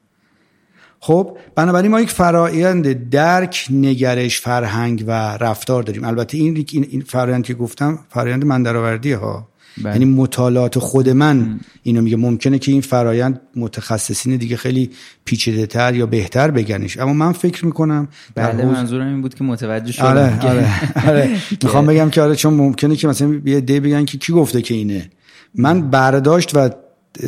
[0.99, 6.03] خب بنابراین ما یک فرایند درک نگرش فرهنگ و رفتار داریم.
[6.03, 9.47] البته این این فرایند که گفتم فرایند من درآوردی ها.
[9.85, 12.17] یعنی مطالعات خود من اینو میگه.
[12.17, 14.89] ممکنه که این فرایند متخصصین دیگه خیلی
[15.25, 16.99] پیچیده تر یا بهتر بگنش.
[16.99, 18.77] اما من فکر می‌کنم بله حوز...
[18.77, 20.67] منظورم این بود که متوجه شدم آره آره,
[21.07, 21.37] آره.
[21.63, 24.73] می‌خوام بگم که آره چون ممکنه که مثلا یه دی بگن که کی گفته که
[24.73, 25.09] اینه.
[25.55, 26.69] من برداشت و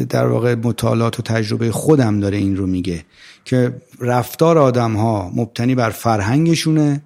[0.10, 3.04] در واقع مطالعات و تجربه خودم داره این رو میگه
[3.46, 7.02] که رفتار آدم ها مبتنی بر فرهنگشونه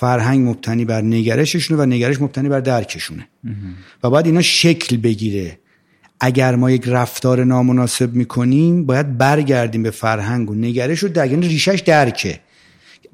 [0.00, 3.28] فرهنگ مبتنی بر نگرششونه و نگرش مبتنی بر درکشونه.
[4.02, 5.58] و باید اینا شکل بگیره.
[6.20, 11.48] اگر ما یک رفتار نامناسب می‌کنیم باید برگردیم به فرهنگ و نگرش و در یعنی
[11.48, 12.40] ریشش درکه.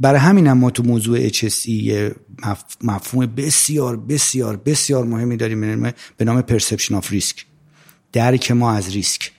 [0.01, 1.93] برای همین هم ما تو موضوع HSE
[2.83, 7.47] مفهوم بسیار بسیار بسیار مهمی داریم به نام perception of risk
[8.13, 9.33] درک ما از ریسک.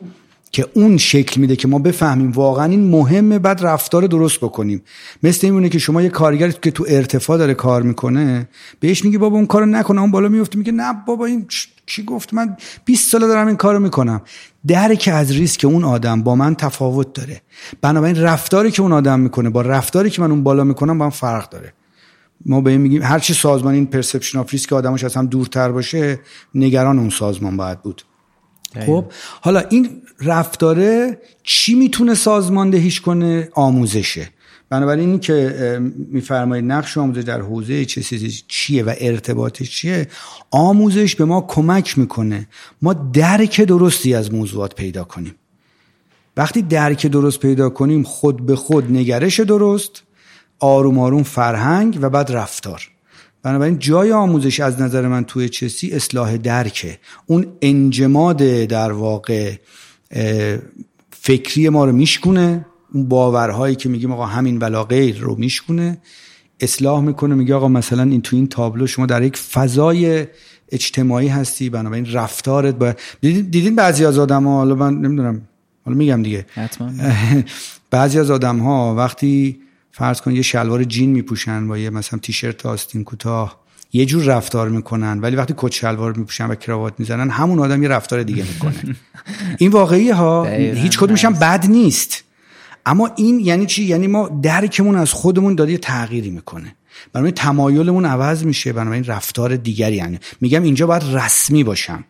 [0.51, 4.81] که اون شکل میده که ما بفهمیم واقعا این مهمه بعد رفتار درست بکنیم.
[5.23, 9.35] مثل این که شما یه کارگر که تو ارتفاع داره کار می‌کنه بهش میگی بابا
[9.35, 11.47] اون کارو نکنه اون بالا میفته میگه نه بابا این
[11.85, 14.21] کی گفت؟ من 20 ساله دارم این کارو می‌کنم.
[14.67, 17.41] درک از ریسک اون آدم با من تفاوت داره.
[17.81, 21.11] بنابراین رفتاری که اون آدم می‌کنه با رفتاری که من اون بالا می‌کنم با هم
[21.11, 21.73] فرق داره.
[22.45, 25.71] ما به این میگیم هر چی سازمان این پرسپشن اف ریسک آدمش از هم دورتر
[25.71, 26.19] باشه
[26.55, 28.01] نگران اون سازمان باید بود.
[28.85, 29.05] خب
[29.41, 34.29] حالا این رفتاره چی می‌تونه سازماندهیش کنه؟ آموزشه.
[34.69, 35.79] بنابراین این که
[36.11, 40.07] میفرمایید نقش آموزش در حوزه چه چیزی چیه و ارتباطش چیه
[40.51, 42.47] آموزش به ما کمک می‌کنه.
[42.81, 45.35] ما درک درستی از موضوعات پیدا کنیم.
[46.37, 50.03] وقتی درک درست پیدا کنیم خود به خود نگرش درست
[50.59, 52.89] آروم آروم فرهنگ و بعد رفتار.
[53.43, 56.99] بنابراین جای آموزش از نظر من توی چسی اصلاح درکه.
[57.25, 59.53] اون انجماد در واقع
[61.11, 62.65] فکری ما رو میشکونه.
[62.93, 65.97] اون باورهایی که میگیم آقا همین ولا غیر رو میشکونه.
[66.59, 70.27] اصلاح می‌کنه میگه آقا مثلا این تو این تابلو شما در یک فضای
[70.71, 75.41] اجتماعی هستی بنابراین رفتارت با دیدین, دیدین بعضی از آدم ها حالا من نمی‌دونم.
[75.85, 76.45] حالا میگم دیگه.
[77.91, 79.59] بعضی از آدم ها وقتی
[79.91, 83.59] فرض کن یه شلوار جین میپوشن با یه مثلا تیشرت آستین کوتاه
[83.93, 87.89] یه جور رفتار می‌کنن ولی وقتی کت شلوار میپوشن و کراوات می‌زنن همون آدم یه
[87.89, 88.95] رفتار دیگه می‌کنه.
[89.59, 92.23] این واقعی ها هیچ کدومش هم بد نیست.
[92.85, 96.75] اما این یعنی چی؟ یعنی ما درکمون از خودمون داره یه تغییری می‌کنه.
[97.13, 102.03] برای تمایلمون عوض میشه این رفتار دیگری یعنی میگم اینجا باید رسمی باشم.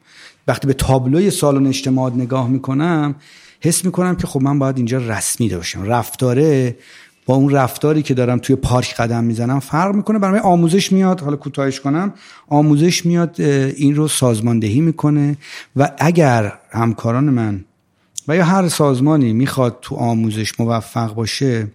[0.47, 3.15] وقتی به تابلوی سالن اجتماعات نگاه می‌کنم
[3.61, 6.75] حس می‌کنم که خب من باید اینجا رسمی باشم رفتاره
[7.29, 10.19] با اون رفتاری که دارم توی پارک قدم می‌زنم فرق می‌کنه.
[10.19, 12.13] برای آموزش میاد حالا کوتاهش کنم
[12.47, 15.37] آموزش میاد این رو سازماندهی می‌کنه
[15.75, 17.65] و اگر همکاران من
[18.27, 21.67] و یا هر سازمانی می‌خواد تو آموزش موفق باشه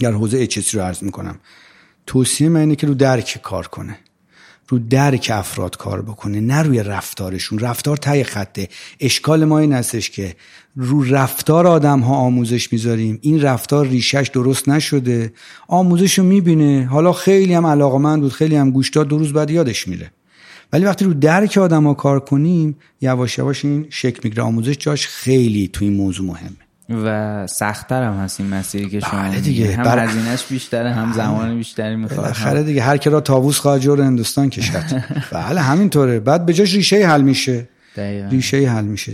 [0.00, 1.38] در حوزه اچسی رو عرض می‌کنم
[2.06, 3.98] توصیه من اینه که رو درک کار کنه.
[4.68, 7.58] رو درک افراد کار بکنه نه روی رفتارشون.
[7.58, 8.68] رفتار تای خطه.
[9.00, 10.34] اشکال ما این هستش که
[10.76, 13.18] رو رفتار آدم ها آموزش می‌ذاریم.
[13.22, 15.32] این رفتار ریشش درست نشده.
[15.68, 16.84] آموزش رو می‌بینه.
[16.84, 20.10] حالا خیلی هم علاقمند بود خیلی هم گوش داد دو روز بعد یادش میره.
[20.72, 24.42] ولی وقتی رو درک آدم ها کار کنیم یواش یواش این شکل می‌گیره.
[24.42, 26.65] آموزش جاش خیلی تو این موضوع مهمه.
[26.90, 29.76] و سختتر هم هست این مسیری که شما بله دیگه.
[29.76, 33.80] هم بر- هزینهش بیشتره هم زمان بیشتری می‌خواد بالاخره دیگه هر کی را تاووس خواهد
[33.80, 38.28] جور هندوستان کشد بله همینطوره بعد به جاش ریشه حل میشه دقیقاً.
[38.28, 39.12] ریشه حل میشه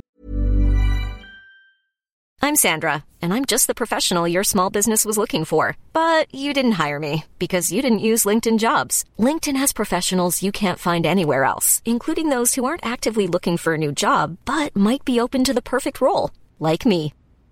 [2.45, 5.65] I'm Sandra, and I'm just the professional your small business was looking for.
[5.93, 8.95] But you didn't hire me because you didn't use LinkedIn jobs.
[9.27, 13.73] LinkedIn has professionals you can't find anywhere else, including those who aren't actively looking for
[13.75, 16.25] a new job but might be open to the perfect role,
[16.69, 17.01] like me.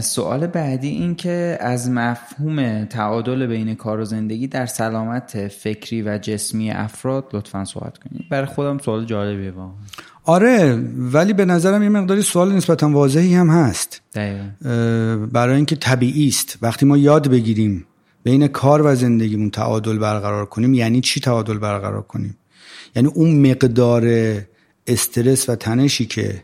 [0.00, 6.18] سوال بعدی این که از مفهوم تعادل بین کار و زندگی در سلامت فکری و
[6.18, 8.28] جسمی افراد لطفا صحبت کنید.
[8.30, 9.74] برای خودم سوال جالبیه واقعا.
[10.24, 14.02] آره ولی به نظرم یه مقداری سوال نسبتا واضحی هم هست.
[14.14, 14.46] دقیقا.
[15.26, 16.58] برای اینکه طبیعی است.
[16.62, 17.86] وقتی ما یاد بگیریم
[18.22, 22.36] بین کار و زندگیمون تعادل برقرار کنیم یعنی چی تعادل برقرار کنیم؟
[22.96, 24.04] یعنی اون مقدار
[24.86, 26.42] استرس و تنشی که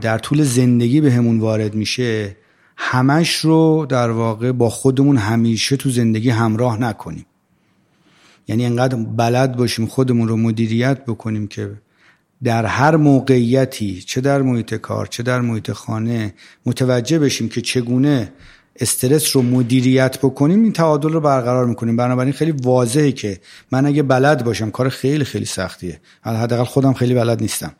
[0.00, 2.36] در طول زندگی به همون وارد میشه
[2.76, 7.26] همش رو در واقع با خودمون همیشه تو زندگی همراه نکنیم.
[8.48, 11.70] یعنی انقدر بلد باشیم خودمون رو مدیریت بکنیم که
[12.44, 16.34] در هر موقعیتی چه در محیط کار چه در محیط خانه
[16.66, 18.32] متوجه بشیم که چگونه
[18.80, 21.96] استرس رو مدیریت بکنیم این تعادل رو برقرار می‌کنیم.
[21.96, 23.40] بنابراین خیلی واضحه که
[23.72, 26.00] من اگه بلد باشم کار خیلی خیلی سختیه.
[26.22, 27.72] حداقل خودم خیلی بلد نیستم.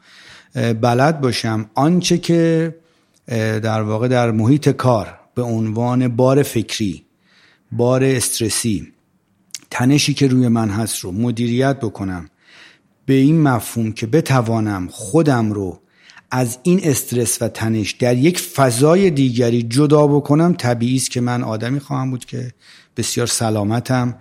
[0.55, 1.71] بلد باشم.
[1.75, 2.75] آنچه که
[3.63, 7.05] در واقع در محیط کار به عنوان بار فکری
[7.73, 8.93] بار استرسی
[9.71, 12.29] تنشی که روی من هست رو مدیریت بکنم
[13.07, 15.81] به این مفهوم که بتوانم خودم رو
[16.31, 21.43] از این استرس و تنش در یک فضای دیگری جدا بکنم طبیعی است که من
[21.43, 22.53] آدمی خواهم بود که
[22.97, 24.15] بسیار سلامتم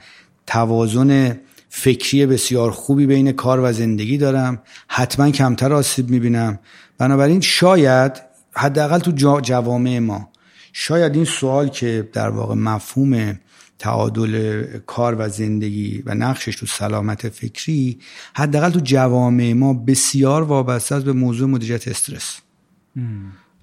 [0.47, 1.39] توازن
[1.74, 4.61] فکری بسیار خوبی بین کار و زندگی دارم.
[4.88, 6.59] حتما کمتر آسیب می‌بینم.
[6.97, 8.11] بنابراین شاید
[8.53, 10.30] حداقل تو جوامع ما
[10.74, 13.39] شاید این سوال که در واقع مفهوم
[13.80, 17.99] تعادل کار و زندگی و نقشش تو سلامت فکری
[18.36, 22.38] حداقل تو جوامع ما بسیار وابسته است به موضوع مدیریت استرس.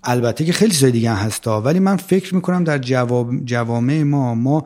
[0.04, 2.78] البته که خیلی چیزای دیگه هستا ولی من فکر می‌کنم در
[3.44, 4.64] جوامع ما ما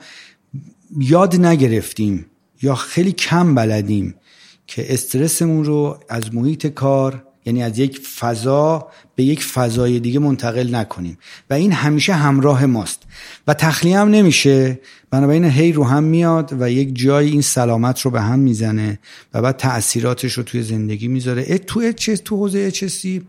[0.98, 2.26] یاد نگرفتیم
[2.62, 4.14] یا خیلی کم بلدیم
[4.66, 10.74] که استرسمون رو از محیط کار یعنی از یک فضا به یک فضای دیگه منتقل
[10.74, 11.18] نکنیم.
[11.50, 13.02] و این همیشه همراه ماست.
[13.46, 14.80] و تخلیه هم نمیشه.
[15.10, 18.98] بنابراین هی رو هم میاد و یک جای این سلامت رو به هم می‌زنه
[19.34, 21.58] و بعد تاثیراتش رو توی زندگی می‌ذاره.
[21.58, 23.22] تو اچ تو حوزه اچسی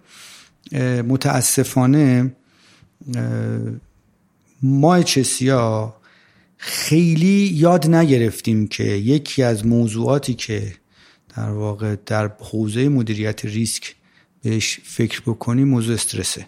[1.08, 2.36] متاسفانه
[4.62, 5.96] ما اچسی ها
[6.66, 10.74] خیلی یاد نگرفتیم که یکی از موضوعاتی که
[11.38, 13.96] در واقع در حوزه مدیریت ریسک
[14.44, 16.48] بهش فکر بکنیم موضوع استرسه.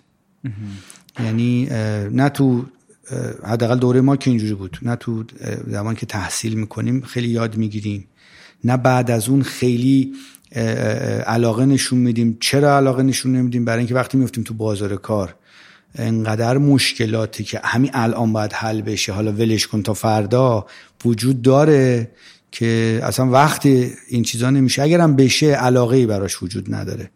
[1.19, 1.65] یعنی
[2.11, 2.65] نه تو
[3.43, 5.23] حداقل دوره ما که اینجوری بود نه تو
[5.67, 8.07] زمان که تحصیل می‌کنیم خیلی یاد می‌گیریم.
[8.63, 10.13] نه بعد از اون خیلی
[11.27, 12.37] علاقه نشون میدیم.
[12.39, 15.35] چرا علاقه نشون نمیدیم؟ برای اینکه وقتی میفتیم تو بازار کار
[15.95, 19.13] انقدر مشکلاتی که همین الان باید حل بشه.
[19.13, 20.65] حالا ولش کن تا فردا
[21.05, 22.11] وجود داره
[22.51, 23.65] که اصلا وقت
[24.09, 27.09] این چیزا نمیشه اگرم بشه علاقه ای براش وجود نداره.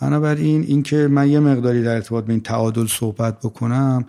[0.00, 4.04] بنابراین اینکه من یه مقداری در ارتباط به این تعادل صحبت بکنم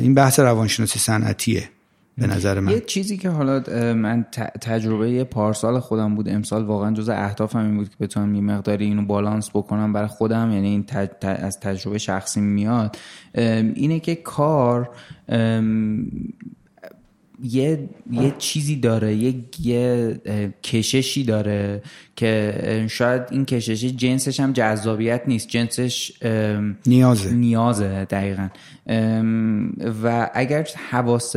[0.00, 1.70] این بحث روانشناسی صنعتیه.
[2.18, 2.72] به نظر من.
[2.72, 3.62] یه چیزی که حالا
[3.94, 4.26] من
[4.60, 9.06] تجربه پارسال خودم بود امسال واقعا جز اهدافم این بود که بتونم یه مقداری اینو
[9.06, 11.08] بالانس بکنم برای خودم یعنی این تج...
[11.20, 12.96] ت- از تجربه شخصی میاد.
[13.74, 14.90] اینه که کار
[17.42, 20.18] یه یه چیزی داره یه یه
[20.62, 21.82] کششی داره
[22.16, 26.12] که شاید این کششی جنسش هم جذابیت نیست جنسش
[26.86, 27.32] نیازه.
[27.32, 28.48] نیازه دقیقا.
[30.04, 31.36] و اگر حواس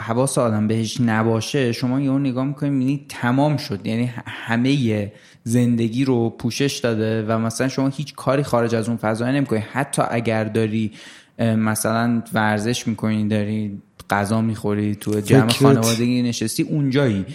[0.00, 3.86] حواس آدم بهش نباشه شما یه نگاه می‌کنید می‌بینید تمام شد.
[3.86, 5.12] یعنی همه
[5.44, 9.58] زندگی رو پوشش داده و مثلا شما هیچ کاری خارج از اون فضا نمی‌کنی.
[9.58, 10.92] حتی اگر داری
[11.38, 17.26] مثلا ورزش می‌کنی داری غذا می‌خوری تو جمع خانوادگی نشستی اونجایی.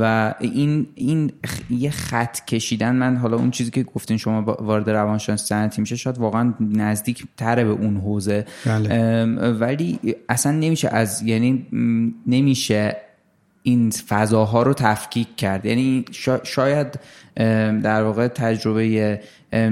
[0.00, 1.32] و این این
[1.70, 6.18] یه خط کشیدن من حالا اون چیزی که گفتین شما وارد روانشناسی سنتی میشه شاید
[6.18, 9.52] واقعا نزدیک تره به اون حوزه بله.
[9.52, 11.66] ولی اصلا نمیشه از یعنی
[12.26, 12.96] نمیشه
[13.62, 15.66] این فضاها رو تفکیک کرد.
[15.66, 16.04] یعنی
[16.44, 16.86] شاید
[17.82, 19.20] در واقع تجربه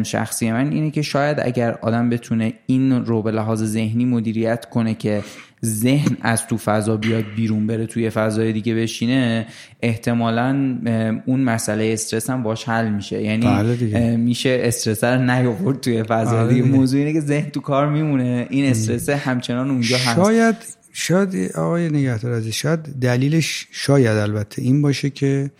[0.03, 4.95] شخصی من اینه که شاید اگر آدم بتونه این رو به لحاظ ذهنی مدیریت کنه
[4.95, 5.22] که
[5.64, 9.47] ذهن از تو فضا بیاد بیرون بره توی فضای دیگه بشینه
[9.82, 10.78] احتمالا
[11.26, 13.22] اون مسئله استرس هم باش حل میشه.
[13.22, 16.45] یعنی بله میشه استرس رو نیاورد توی فضا.
[16.45, 16.66] بله دیگه.
[16.66, 18.47] موضوع اینه که ذهن تو کار میمونه.
[18.51, 20.16] این استرس همچنان اونجا هست.
[20.16, 20.57] شاید
[20.93, 25.51] شاید آقای نگهدار عزیز شاید دلیلش شاید البته این باشه که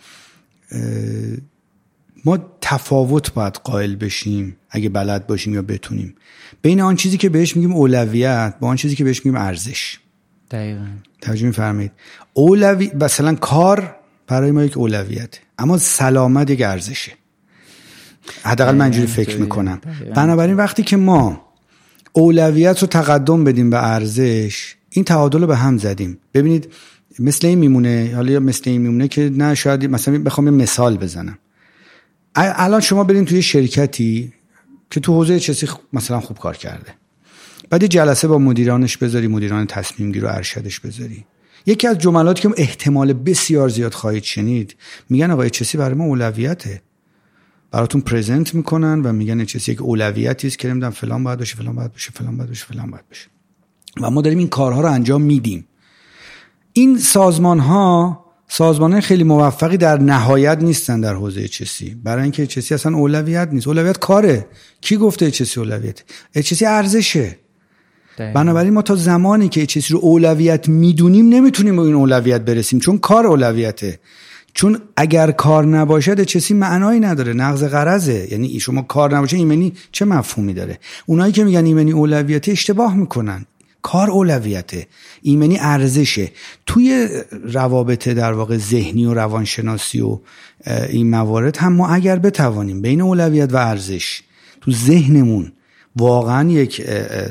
[2.25, 6.15] ما تفاوت باید قائل بشیم اگه بلد باشیم یا بتونیم.
[6.61, 9.99] بین آن چیزی که بهش میگیم اولویت با آن چیزی که بهش میگیم ارزش.
[10.51, 10.85] دقیقا.
[11.21, 11.91] توجه میفرمایید.
[12.33, 13.95] اولوی مثلا کار
[14.27, 17.11] برای ما یک اولویت اما سلامت یک ارزشه.
[18.43, 19.81] حداقل من اینجوری فکر می‌کنم.
[20.15, 21.41] بنابراین وقتی که ما
[22.13, 26.17] اولویت رو تقدم بدیم به ارزش این تعادل رو به هم زدیم.
[26.33, 26.73] ببینید
[27.19, 31.37] مثل این میمونه حالا مثل این میمونه که نه شاید مثلا بخوام یه مثال بزنم.
[32.35, 34.33] الان شما برین توی شرکتی
[34.89, 36.93] که تو حوزه چیزی مثلا خوب کار کرده.
[37.69, 41.25] بعد جلسه با مدیرانش بذاری مدیران تصمیم گیر و ارشدش بذاری.
[41.65, 44.75] یکی از جملاتی که احتمال بسیار زیاد خواهید شنید
[45.09, 46.81] میگن آقای چسی برای ما اولویته.
[47.71, 51.75] براتون پرزنت می‌کنن و میگن چسی یک اولویتی است که نمی‌دونم فلان باید باشه فلان
[51.75, 53.27] باید باشه فلان باید باشه فلان باید باشه.
[54.01, 55.67] و ما داریم این کارها رو انجام میدیم.
[56.73, 61.95] این سازمان ها سازمان خیلی موفقی در نهایت نیستن در حوزه چسی.
[62.03, 63.67] برای اینکه چسی اصلا اولویت نیست.
[63.67, 64.47] اولویت کاره.
[64.81, 66.03] کی گفته چسی اولویت؟
[66.43, 67.37] چسی ارزشه.
[68.17, 72.79] بنابراین ما تا زمانی که چیزی رو اولویت می‌دونیم نمی‌تونیم به این اولویت برسیم.
[72.79, 73.99] چون کار اولویته.
[74.53, 77.33] چون اگر کار نباشد چیزی معنایی نداره.
[77.33, 82.51] نقض قرضه یعنی شما کار نباشه ایمنی چه مفهومی داره؟ اونایی که میگن ایمنی اولویته
[82.51, 83.45] اشتباه می‌کنن.
[83.81, 84.87] کار اولویته.
[85.21, 86.31] ایمنی ارزشه.
[86.65, 87.07] توی
[87.43, 90.19] روابط در واقع ذهنی و روانشناسی و
[90.89, 94.21] این موارد هم ما اگر بتوانیم بین اولویت و ارزش
[94.61, 95.51] تو ذهنمون
[95.95, 96.81] واقعا یک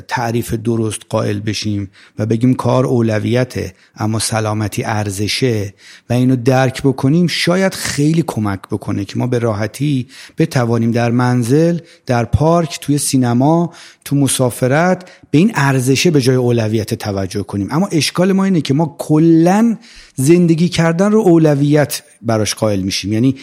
[0.07, 1.89] تعریف درست قائل بشیم
[2.19, 5.73] و بگیم کار اولویته اما سلامتی ارزشه
[6.09, 10.07] و اینو درک بکنیم شاید خیلی کمک بکنه که ما به راحتی
[10.37, 13.73] بتوانیم در منزل در پارک توی سینما
[14.05, 17.67] تو مسافرت به این ارزشه به جای اولویت توجه کنیم.
[17.71, 19.77] اما اشکال ما اینه که ما کلا
[20.15, 23.13] زندگی کردن رو اولویت براش قائل میشیم.
[23.13, 23.35] یعنی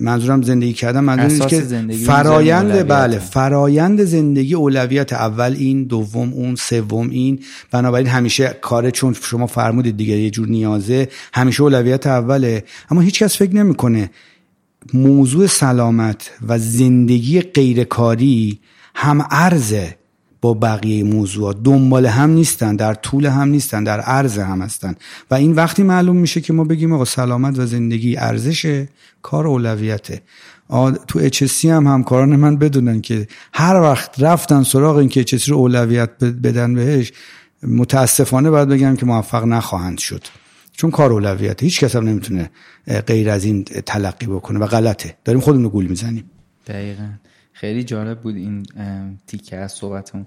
[0.00, 1.60] منظورم زندگی کردن منظورم که
[2.06, 7.40] فرایند بله فرایند زندگی اولویت اول این دوم اون سوم این.
[7.70, 12.64] بنابراین همیشه کار چون شما فرمودید دیگه یه جور نیازه همیشه اولویت اوله.
[12.90, 14.10] اما هیچکس فکر نمی‌کنه
[14.94, 18.58] موضوع سلامت و زندگی غیرکاری
[18.94, 19.96] هم ارزه
[20.40, 21.62] با بقیه موضوعات.
[21.62, 24.94] دنبال هم نیستن در طول هم نیستن در عرض هم هستن.
[25.30, 28.88] و این وقتی معلوم میشه که ما بگیم آقا سلامت و زندگی ارزشه
[29.22, 30.22] کار اولویته.
[31.08, 35.56] تو HSC هم همکاران من بدونن که هر وقت رفتن سراغ این که HSC رو
[35.56, 37.12] اولویت بدن بهش
[37.62, 40.24] متاسفانه باید بگم که موفق نخواهند شد.
[40.72, 41.66] چون کار اولویته.
[41.66, 42.50] هیچ کس هم نمی‌تونه
[43.06, 45.16] غیر از این تلقی بکنه و غلطه.
[45.24, 46.24] داریم خودمون رو گول می‌زنیم.
[46.66, 47.08] دقیقا.
[47.60, 48.66] خیلی جالب بود این
[49.26, 50.26] تیکه از صحبتمون.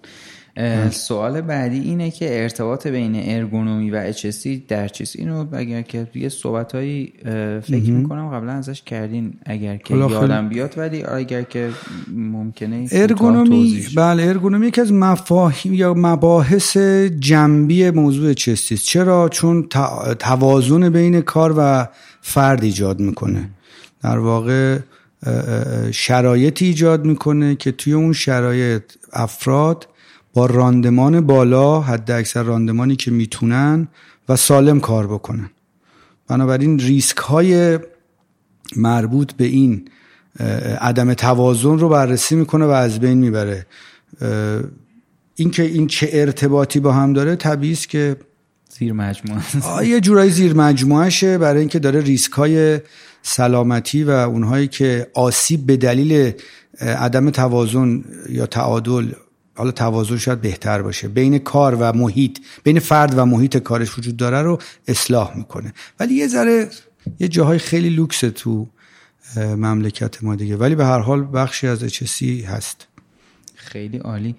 [0.89, 6.29] سوال بعدی اینه که ارتباط بین ارگونومی و اچسی در چیز اینو اگر که یه
[6.29, 7.13] صحبت هایی
[7.63, 9.33] فکر می‌کنم قبلا ازش کردین.
[9.45, 11.69] اگر که یادم بیاد ولی اگر که
[12.15, 16.77] ممکنه ارگونومی بله ارگونومی یکی از مفاهیم یا مباحث
[17.19, 19.67] جنبی موضوع چستی چرا؟ چون
[20.19, 21.87] توازن بین کار و
[22.21, 23.49] فرد ایجاد می‌کنه.
[24.03, 24.79] در واقع
[25.91, 29.87] شرایطی ایجاد می‌کنه که توی اون شرایط افراد
[30.33, 33.87] با راندمان بالا حد اکثر راندمانی که می‌تونن
[34.29, 35.49] و سالم کار بکنن.
[36.27, 37.79] بنابراین ریسک های
[38.75, 39.85] مربوط به این
[40.81, 43.65] عدم توازن رو بررسی می‌کنه و از بین می‌بره.
[45.35, 48.15] اینکه این چه ارتباطی با هم داره طبیعی است که
[48.77, 49.87] زیر مجموعه.
[49.87, 52.79] یه جورایی زیر مجموعه برای اینکه داره ریسک های
[53.21, 56.31] سلامتی و اونهایی که آسیب به دلیل
[56.79, 59.11] عدم توازن یا تعادل
[59.55, 64.17] حالا توازن شاید بهتر باشه بین کار و محیط بین فرد و محیط کارش وجود
[64.17, 65.73] داره رو اصلاح می‌کنه.
[65.99, 66.67] ولی یه ذره
[67.19, 68.67] یه جاهای خیلی لوکس تو
[69.37, 70.57] مملکت ما دیگه.
[70.57, 72.87] ولی به هر حال بخشی از اچسی هست.
[73.55, 74.35] خیلی عالی.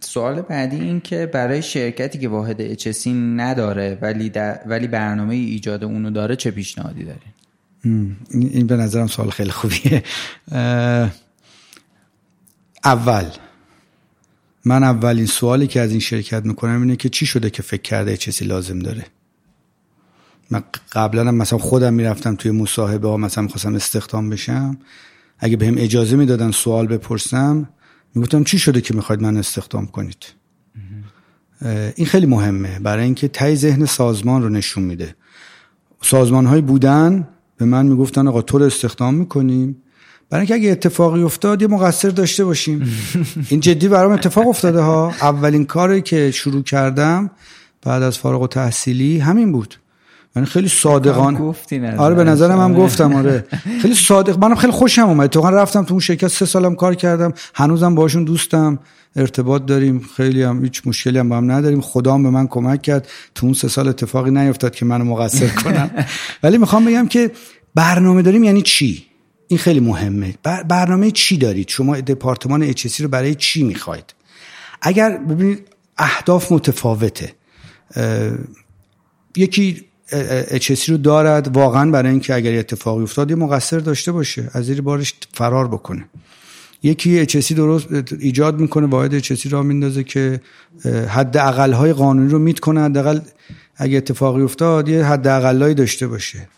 [0.00, 4.32] سوال بعدی این که برای شرکتی که واحد اچسی نداره ولی,
[4.66, 7.20] ولی برنامه ایجاد اونو داره چه پیشنهادی داره
[8.30, 10.02] این به نظرم سوال خیلی خوبیه.
[12.84, 13.24] اول.
[14.64, 18.16] من اولین سوالی که از این شرکت می‌کنم اینه که چی شده که فکر کرده
[18.16, 19.06] چیزی لازم داره؟
[20.50, 20.62] من
[20.92, 24.78] قبلا مثلا خودم می‌رفتم توی مصاحبه ها مثلا می‌خواستم استخدام بشم.
[25.38, 27.68] اگه بهم اجازه می‌دادن سوال بپرسم
[28.14, 30.26] می‌گفتم چی شده که می‌خواید من استخدام کنید؟
[31.96, 32.78] این خیلی مهمه.
[32.78, 35.16] برای اینکه تای ذهن سازمان رو نشون میده.
[36.02, 39.76] سازمان های بودن به من می‌گفتن آقا تو رو استخدام می‌کنیم.
[40.30, 42.92] برای اینکه اگه اتفاقی افتاد یه مقصر داشته باشیم.
[43.48, 45.12] این جدی برام اتفاق افتاده ها.
[45.20, 47.30] اولین کاری که شروع کردم
[47.82, 49.74] بعد از فارغ و تحصیلی همین بود.
[50.36, 51.54] من خیلی صادقان
[51.98, 53.44] آره به نظرم هم گفتم آره.
[53.82, 55.30] خیلی صادق منم خیلی خوشم اومد.
[55.30, 57.32] تو رفتم تو اون شرکت سه سالم کار کردم.
[57.54, 58.78] هنوزم باشون دوستم.
[59.16, 60.00] ارتباط داریم.
[60.16, 61.80] خیلی هم هیچ مشکلی هم با هم نداریم.
[61.80, 63.08] خدا هم به من کمک کرد.
[63.34, 65.90] تو اون سه سال اتفاقی نیفتاد که منو مقصر کنم
[66.42, 67.30] ولی می‌خوام بگم که
[67.74, 69.06] برنامه داریم یعنی چی؟
[69.48, 70.34] این خیلی مهمه.
[70.68, 74.14] برنامه چی دارید؟ شما دپارتمان اچ رو برای چی می‌خواید؟
[74.82, 75.68] اگر ببینید
[75.98, 77.32] اهداف متفاوته.
[79.36, 81.56] یکی اچ رو دارد.
[81.56, 84.50] واقعا برای اینکه اگر اتفاقی افتاد یه مقصر داشته باشه.
[84.52, 86.04] از زیر بارش فرار بکنه.
[86.82, 87.86] یکی اچ درست
[88.20, 90.40] ایجاد می‌کنه واحد اچ را میندازه که
[91.08, 92.80] حد های قانونی رو میت کنه.
[92.80, 93.20] حداقل
[93.76, 96.48] اگه اتفاقی افتاد یه حد اقلایی داشته باشه.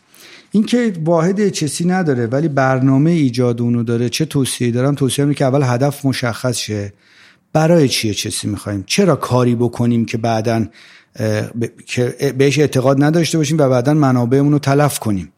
[0.50, 5.62] اینکه واحد اچسی نداره ولی برنامه ایجاد اونو داره چه توصیه دارم؟ توصیه که اول
[5.62, 6.92] هدف مشخص شه.
[7.52, 10.66] برای چی اچسی می‌خوایم؟ چرا کاری بکنیم که بعدا
[11.86, 15.32] که بهش اعتقاد نداشته باشیم و بعدا منابعمون رو تلف کنیم.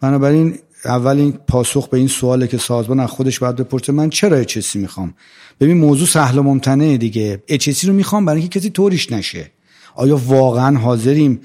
[0.00, 4.36] بنابراین اول این پاسخ به این سواله که سازمان از خودش باید بپرسه من چرا
[4.36, 5.14] اچسی می‌خوام؟
[5.60, 7.42] ببین موضوع سهل و ممتنعه دیگه.
[7.48, 9.50] اچسی رو می‌خوام برای اینکه کسی طوریش نشه.
[9.94, 11.40] آیا واقعا حاضریم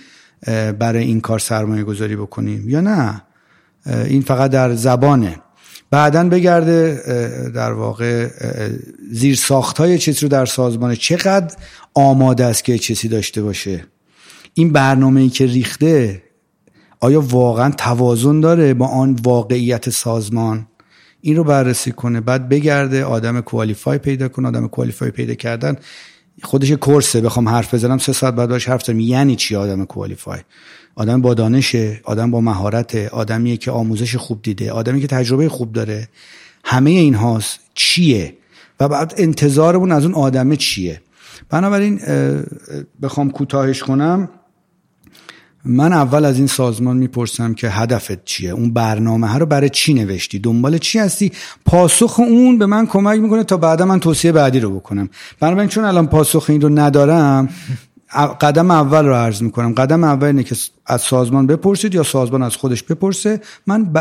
[0.80, 3.22] برای این کار سرمایه گذاری بکنیم؟ یا نه؟
[3.86, 5.36] این فقط در زبانه.
[5.90, 7.02] بعدا بگرده
[7.56, 8.30] در واقع
[9.12, 11.56] زیر ساخت های چیزی رو در سازمان چقدر
[11.94, 13.86] آماده است که چیزی داشته باشه.
[14.54, 16.24] این برنامه ای که ریخته
[17.00, 20.68] آیا واقعا توازن داره با آن واقعیت سازمان؟
[21.22, 22.22] این رو بررسی کنه.
[22.22, 24.48] بعد بگرده آدم کوالیفای پیدا کنه.
[24.48, 25.76] آدم کوالیفای پیدا کردن
[26.44, 27.22] خودش کورسه.
[27.22, 30.40] بخوام حرف بزنم سه ساعت بعد باش حرف زنم یعنی چی آدم کوالیفای؟
[30.98, 35.74] آدم با دانشه آدم با مهارت آدمیه که آموزش خوب دیده آدمی که تجربه خوب
[35.74, 36.08] داره.
[36.64, 38.38] همه این هاست چیه؟
[38.80, 41.02] و بعد انتظارمون از اون آدمه چیه؟
[41.50, 42.00] بنابراین
[43.02, 44.30] بخوام کوتاهش کنم.
[45.66, 49.93] من اول از این سازمان می‌پرسم که هدفت چیه؟ اون برنامه ها رو برای چی
[49.93, 51.32] نوشتی؟ دنبال چی هستی؟
[51.66, 55.10] پاسخ اون به من کمک می‌کنه تا بعدا من توصیه بعدی رو بکنم.
[55.39, 57.50] بنابراین چون الان پاسخ این رو ندارم
[58.26, 59.74] قدم اول رو عرض می‌کنم.
[59.74, 60.55] قدم اول اینه که
[60.86, 63.41] از سازمان بپرسید یا سازمان از خودش بپرسه.
[63.68, 63.91] من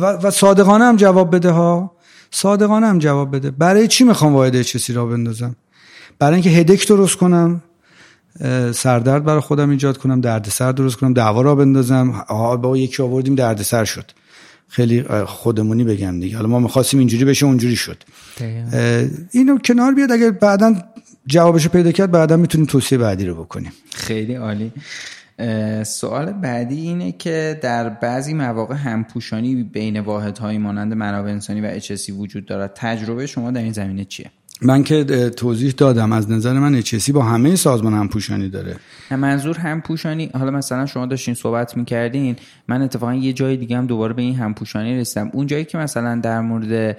[0.00, 1.92] و, صادقانه هم جواب بده ها.
[2.30, 3.50] صادقانه هم جواب بده.
[3.50, 5.56] برای چی می‌خوام واحد چیزی را بندازم؟
[6.18, 7.62] برای اینکه هدک درست کنم
[8.74, 12.24] سردرد برای خودم ایجاد کنم دردسر درست کنم دعوا را بندازم.
[12.62, 14.10] با یکی آوردیم دردسر شد.
[14.68, 16.36] خیلی خودمونی بگم دیگه.
[16.36, 18.02] حالا ما می‌خواستیم اینجوری بشه اونجوری شد.
[19.32, 20.12] اینو کنار بیاد.
[20.12, 20.74] اگر بعدا
[21.26, 23.72] جوابشو پیدا کرد بعدا می‌تونیم توصیه بعدی رو بکنیم.
[23.90, 24.72] خیلی عالی.
[25.84, 32.12] سوال بعدی اینه که در بعضی مواقع همپوشانی بین واحدهای مانند منابع انسانی و اچسی
[32.12, 32.72] وجود دارد.
[32.74, 34.30] تجربه شما در این زمینه چیه؟
[34.62, 38.76] من که توضیح دادم از نظر من اچسی با همه سازمان هم پوشانی داره
[39.10, 42.36] منظور هم پوشانی حالا مثلا شما داشتین صحبت می‌کردین
[42.68, 45.30] من اتفاقا یه جای دیگه هم دوباره به این هم پوشانی رسیدم.
[45.32, 46.96] اون جایی که مثلا در مورد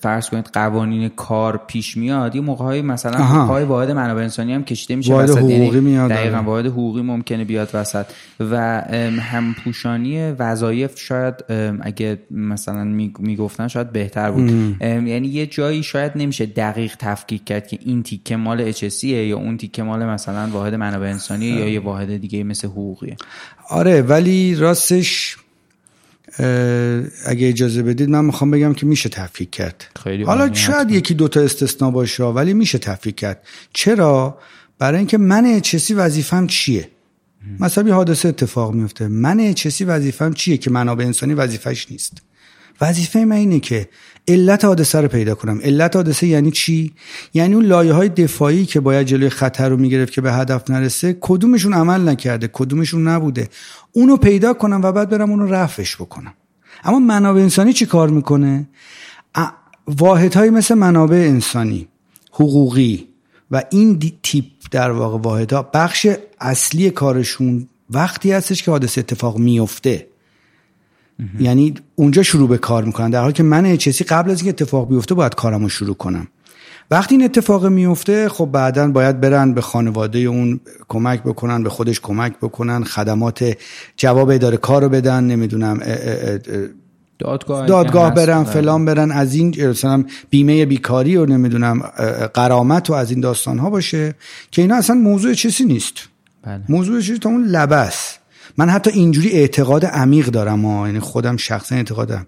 [0.00, 4.64] فرض کنید قوانین کار پیش میاد یه موقع های مثلا پای واحد منابع انسانی هم
[4.64, 8.06] کشیده میشه واحد یعنی حقوقی میاد دقیقا واحد حقوقی ممکنه بیاد وسط.
[8.40, 8.80] و
[9.20, 11.34] هم پوشانی وظایف شاید
[11.80, 12.84] اگه مثلا
[13.18, 14.50] می‌گفتن شاید بهتر بود.
[14.80, 19.56] یعنی یه جایی شاید نمیشه دقیق تفکیک کرد که این تیکه مال اچ یا اون
[19.56, 23.16] تیکه مال مثلا واحد منابع انسانی یا یه واحد دیگه مثل حقوقیه.
[23.68, 25.36] آره ولی راستش
[27.26, 29.86] اگه اجازه بدید من می‌خوام بگم که میشه تفکیک کرد.
[30.04, 33.42] خیلی حالا شاید یکی دوتا استثنا باشه ولی میشه تفکیک کرد.
[33.72, 34.38] چرا؟
[34.78, 36.88] برای اینکه من چسی وظیفم چیه؟
[37.60, 39.08] مثلا یه حادثه اتفاق میفته.
[39.08, 42.12] من چسی وظیفم چیه که منابع انسانی وظیفش نیست؟
[42.80, 43.88] وظیفه من اینه که
[44.30, 45.60] علت حادثه رو پیدا کنم.
[45.62, 46.92] علت حادثه یعنی چی؟
[47.34, 51.16] یعنی اون لایه های دفاعی که باید جلوی خطر رو می‌گرفت که به هدف نرسه
[51.20, 53.48] کدومشون عمل نکرده کدومشون نبوده.
[53.92, 56.32] اونو پیدا کنم و بعد برم اونو رفعش بکنم.
[56.84, 58.68] اما منابع انسانی چی کار می‌کنه؟
[59.86, 61.88] واحدهایی مثل منابع انسانی
[62.32, 63.08] حقوقی
[63.50, 66.06] و این تیپ در واقع واحدها بخش
[66.40, 70.06] اصلی کارشون وقتی هستش که حادثه اتفاق میفته
[71.40, 74.88] یعنی اونجا شروع به کار می‌کنن در حالی که من چسی قبل از اینکه اتفاق
[74.88, 76.26] بیفته باید کارمو شروع کنم.
[76.90, 82.00] وقتی این اتفاق میفته خب بعدا باید برن به خانواده اون کمک بکنن به خودش
[82.00, 83.56] کمک بکنن خدمات
[83.96, 85.80] جواب اداره کار رو بدن نمی‌دونم
[87.18, 91.78] دادگاه, دادگاه برن فلان برن از این مثلا بیمه بیکاری و نمی‌دونم
[92.34, 94.14] قرامت و از این داستان ها باشه
[94.50, 95.94] که اینا اصلا موضوع چیزی نیست.
[96.42, 96.60] بله.
[96.68, 98.19] موضوع چیزی تا اون لبس
[98.60, 100.86] من حتی اینجوری اعتقاد عمیق دارم ها.
[100.86, 102.26] یعنی خودم شخصا اعتقادم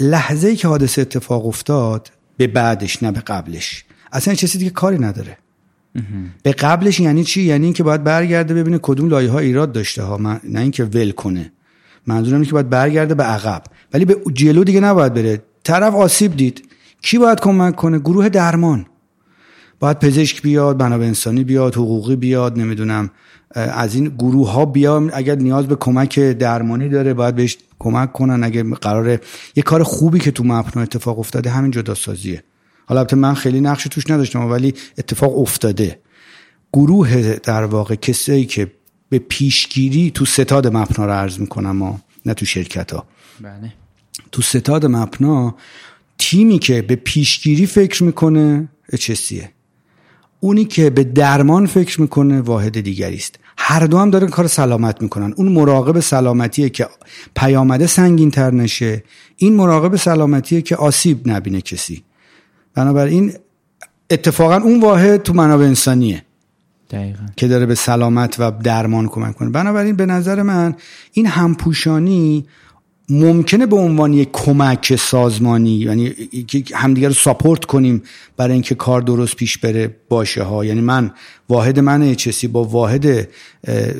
[0.00, 3.84] لحظه ای که حادثه اتفاق افتاد به بعدش نه به قبلش.
[4.12, 5.38] اصلا چیزی دیگه کاری نداره.
[6.42, 10.16] به قبلش یعنی چی؟ یعنی اینکه باید برگرده ببینه کدوم لایه ها ایراد داشته ها.
[10.16, 10.40] من...
[10.44, 11.52] نه اینکه ول کنه.
[12.06, 13.62] منظورم اینه که باید برگرده به عقب.
[13.94, 15.42] ولی به جلو دیگه نباید بره.
[15.64, 16.68] طرف آسیب دید.
[17.02, 18.86] کی باید کمک کنه؟ گروه درمان.
[19.80, 23.10] باید پزشک بیاد منابع انسانی بیاد حقوقی بیاد نمی‌دونم.
[23.54, 25.10] از این گروه ها بیام.
[25.12, 28.44] اگر نیاز به کمک درمانی داره باید بهش کمک کنن.
[28.44, 29.20] اگر قراره
[29.56, 32.42] یه کار خوبی که تو مپنا اتفاق افتاده همین جدا سازیه
[32.86, 35.98] حالا البته من خیلی نقش توش نداشتم ولی اتفاق افتاده.
[36.72, 38.72] گروه در واقع کسایی که
[39.08, 43.06] به پیشگیری تو ستاد مپنا رو عرض می‌کنم ما نه تو شرکت ها
[43.40, 43.72] بله.
[44.32, 45.54] تو ستاد مپنا
[46.18, 48.68] تیمی که به پیشگیری فکر می‌کنه
[48.98, 49.50] چسیه
[50.40, 53.38] اونی که به درمان فکر می‌کنه واحد دیگری است.
[53.58, 55.34] هر دو هم دارن کار سلامت می‌کنن.
[55.36, 56.88] اون مراقب سلامتیه که
[57.36, 59.04] پیامده سنگین تر نشه
[59.36, 62.02] این مراقب سلامتیه که آسیب نبینه کسی.
[62.74, 63.32] بنابراین
[64.10, 66.24] اتفاقا اون واحد تو منابع انسانیه.
[66.90, 67.22] دقیقا.
[67.36, 70.74] که داره به سلامت و درمان کمک کنه بنابراین به نظر من
[71.12, 72.46] این همپوشانی
[73.10, 76.14] ممکنه به عنوان یک کمک سازمانی یعنی
[76.74, 78.02] همدیگه رو ساپورت کنیم
[78.36, 80.64] برای اینکه کار درست پیش بره باشه ها.
[80.64, 81.10] یعنی من
[81.48, 83.28] واحد من چسی با واحد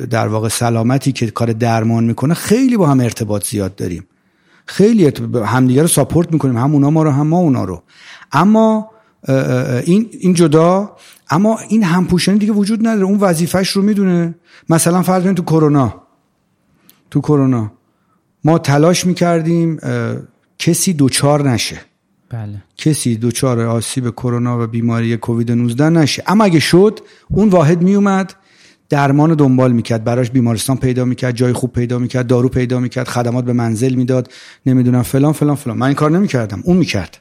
[0.09, 4.07] در واقع سلامتی که کار درمان می‌کنه خیلی با هم ارتباط زیاد داریم.
[4.65, 5.11] خیلی
[5.45, 7.83] همدیگه رو ساپورت می‌کنیم هم اونا ما رو هم ما اونا رو.
[8.31, 8.89] اما
[9.85, 10.95] این این جدا
[11.29, 13.05] اما این همپوشانی دیگه وجود نداره.
[13.05, 14.35] اون وظیفش رو می‌دونه.
[14.69, 16.01] مثلا فرض تو کرونا.
[17.11, 17.71] تو کرونا.
[18.43, 19.79] ما تلاش می‌کردیم
[20.59, 21.77] کسی دوچار نشه.
[22.29, 22.63] بله.
[22.77, 26.23] کسی دوچار آسیب کرونا و بیماری کووید 19 نشه.
[26.27, 28.33] اما اگه شد اون واحد میومد
[28.89, 30.03] درمان دنبال می‌کرد.
[30.03, 34.31] براش بیمارستان پیدا می‌کرد جای خوب پیدا می‌کرد دارو پیدا می‌کرد خدمات به منزل می‌داد
[34.65, 35.77] نمی‌دونم فلان فلان فلان.
[35.77, 36.61] من این کار نمی‌کردم.
[36.65, 37.17] اون می‌کرد.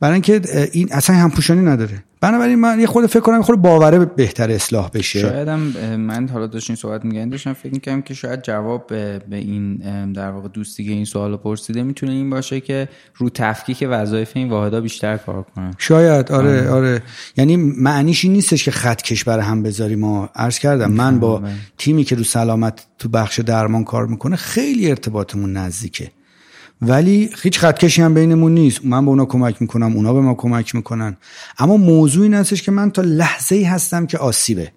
[0.00, 0.40] برای اینکه
[0.72, 2.04] این اصلا همپوشانی نداره.
[2.22, 5.20] بنابراین من یه خود فکر کنم خود باوره بهتر اصلاح بشه.
[5.20, 5.60] شاید هم
[5.96, 9.76] من حالا داشتین صحبت میگن داشتم فکر می‌کنم که شاید جواب به, این
[10.12, 14.48] در واقع دوستی که این سوال پرسیده می‌تونه این باشه که رو تفکیک وظایف این
[14.50, 17.02] واحدها بیشتر کار کنن شاید آره آره, آره.
[17.36, 19.98] یعنی معنیش این نیستش که خط کش برای هم بذاریم.
[19.98, 21.42] ما عرض کردم من با
[21.78, 26.10] تیمی که رو سلامت تو بخش درمان کار می‌کنه خیلی ارتباطمون نزدیکه.
[26.82, 28.80] ولی هیچ خطکشی هم بینمون نیست.
[28.84, 31.16] من به اونا کمک می‌کنم اونا به ما کمک می‌کنن.
[31.58, 34.72] اما موضوع این هستش که من تا لحظه ای هستم که آسیبه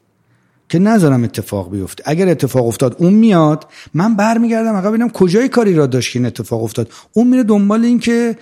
[0.70, 2.04] که نذارم اتفاق بیفته.
[2.06, 6.26] اگر اتفاق افتاد اون میاد من برمیگردم عقب ببینم کجای کاری را داشت که این
[6.26, 6.92] اتفاق افتاد.
[7.14, 8.36] اون میره دنبال این که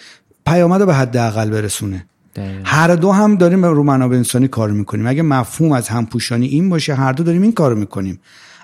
[0.46, 2.06] پیامد به حداقل برسونه.
[2.64, 5.08] هر دو هم داریم رو منابع انسانی کار می‌کنیم.
[5.08, 8.20] اگه مفهوم از همپوشانی این باشه هر دو داریم این کار می‌کنیم.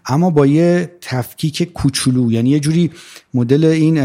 [0.09, 2.91] اما با یه تفکیک کوچولو یعنی یه جوری
[3.33, 3.97] مدل این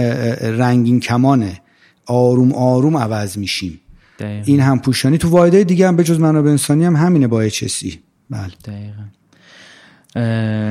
[0.43, 1.61] رنگین کمانه
[2.07, 3.81] آروم آروم عوض میشیم.
[4.19, 4.43] دقیقا.
[4.47, 7.95] این هم پوشانی تو واحدهای دیگه هم بجز منابع انسانی هم همینه با HSE
[8.31, 8.53] بله.
[8.65, 9.05] دقیقا.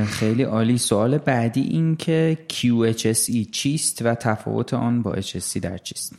[0.04, 0.78] خیلی عالی.
[0.78, 6.14] سوال بعدی این که QHSE چیست و تفاوت آن با HSE در چیست؟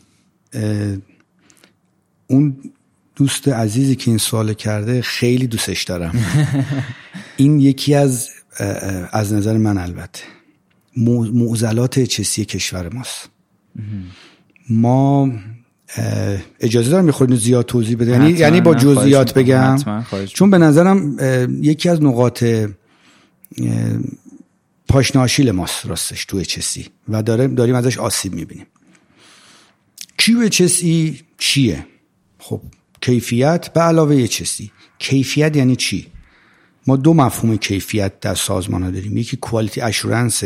[2.27, 2.57] اون
[3.15, 6.15] دوست عزیزی که این سوال کرده خیلی دوستش دارم.
[7.37, 8.29] این یکی از
[9.11, 10.21] از نظر من البته.
[11.33, 13.29] معضلات چسی کشور ماست.
[14.69, 15.31] ما
[16.59, 19.77] اجازه دارم می‌خورین زیاد توضیح بده یعنی یعنی با جزئیات بگم.
[20.33, 21.17] چون به نظرم
[21.61, 22.43] یکی از نقاط
[24.87, 26.87] پاشناشیل ماست راستش تو چسی.
[27.09, 28.65] و داریم داریم ازش آسیب می‌بینیم.
[30.17, 31.85] کیو چسی چیه؟
[32.37, 32.61] خب
[33.01, 34.71] کیفیت به علاوه چسی.
[34.99, 36.07] کیفیت یعنی چی؟
[36.87, 39.17] ما دو مفهوم کیفیت در سازمان ها داریم.
[39.17, 40.43] یکی کوالیتی اشورنس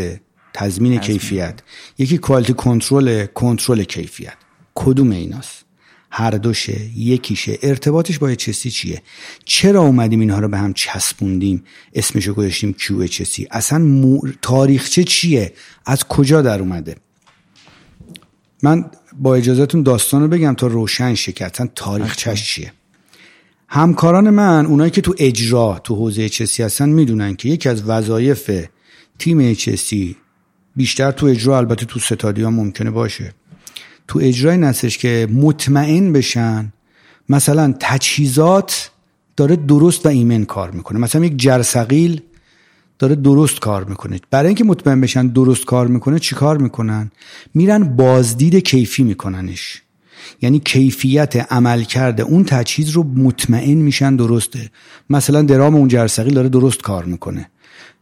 [0.54, 1.60] تضمین کیفیت.
[1.98, 4.34] یکی کوالتی کنترل کنترل کیفیت.
[4.76, 5.66] کدوم ایناست؟
[6.12, 7.60] هر دوشه یکیشه.
[7.62, 9.02] ارتباطش با HSC چیه؟
[9.46, 11.64] چرا اومدیم اینها رو به هم چسبوندیم؟
[11.94, 14.22] اسمشو گذاشتیم QHC اصلا مو...
[14.42, 15.54] تاریخچه چیه؟
[15.86, 16.96] از کجا در اومده؟
[18.64, 18.86] من
[19.20, 22.74] با اجازهتون داستان رو بگم تا روشن شه اصلا تاریخچش چیه؟
[23.72, 28.68] همکاران من اونایی که تو اجرا تو حوزه HSC هستن می‌دونن که یکی از وظایف
[29.20, 29.96] تیم HSC
[30.76, 33.34] بیشتر تو اجرا البته تو ستادیا ممکنه باشه.
[34.08, 36.74] تو اجرای نستش که مطمئن بشن
[37.30, 38.92] مثلا تجهیزات
[39.36, 41.00] داره درست و ایمن کار می‌کنه.
[41.00, 42.22] مثلا یک جرسقیل
[43.00, 44.20] داره درست کار می‌کنه.
[44.32, 47.12] برای اینکه مطمئن بشن درست کار می‌کنه چی کار می‌کنن؟
[47.54, 49.82] میرن بازدید کیفی میکننش.
[50.42, 54.70] یعنی کیفیت عمل کرده اون تجهیز رو مطمئن میشن درسته.
[55.10, 57.50] مثلا درام اون جرسقیل داره درست کار می‌کنه.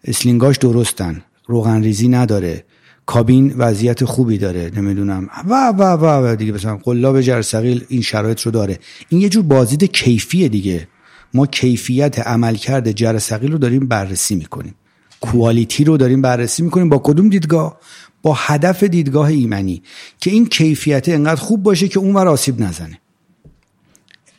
[0.03, 1.21] اسلینگاش درستن.
[1.47, 2.65] روغن ریزی نداره.
[3.05, 4.71] کابین وضعیت خوبی داره.
[4.75, 5.29] نمی‌دونم.
[5.49, 8.79] و و و و دیگه مثلا قلاب جرثقیل این شرایط رو داره.
[9.09, 10.87] این یه جور بازدید کیفیه دیگه.
[11.33, 14.75] ما کیفیت عملکرد جرثقیل رو داریم بررسی می‌کنیم.
[15.21, 17.79] quality رو داریم بررسی می‌کنیم با کدوم دیدگاه؟
[18.27, 19.81] با هدف دیدگاه ایمنی
[20.19, 22.99] که این کیفیت انقدر خوب باشه که اون ور آسیب نزنه.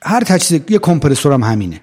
[0.03, 1.81] هر تجهیز یه کمپرسور هم همینه.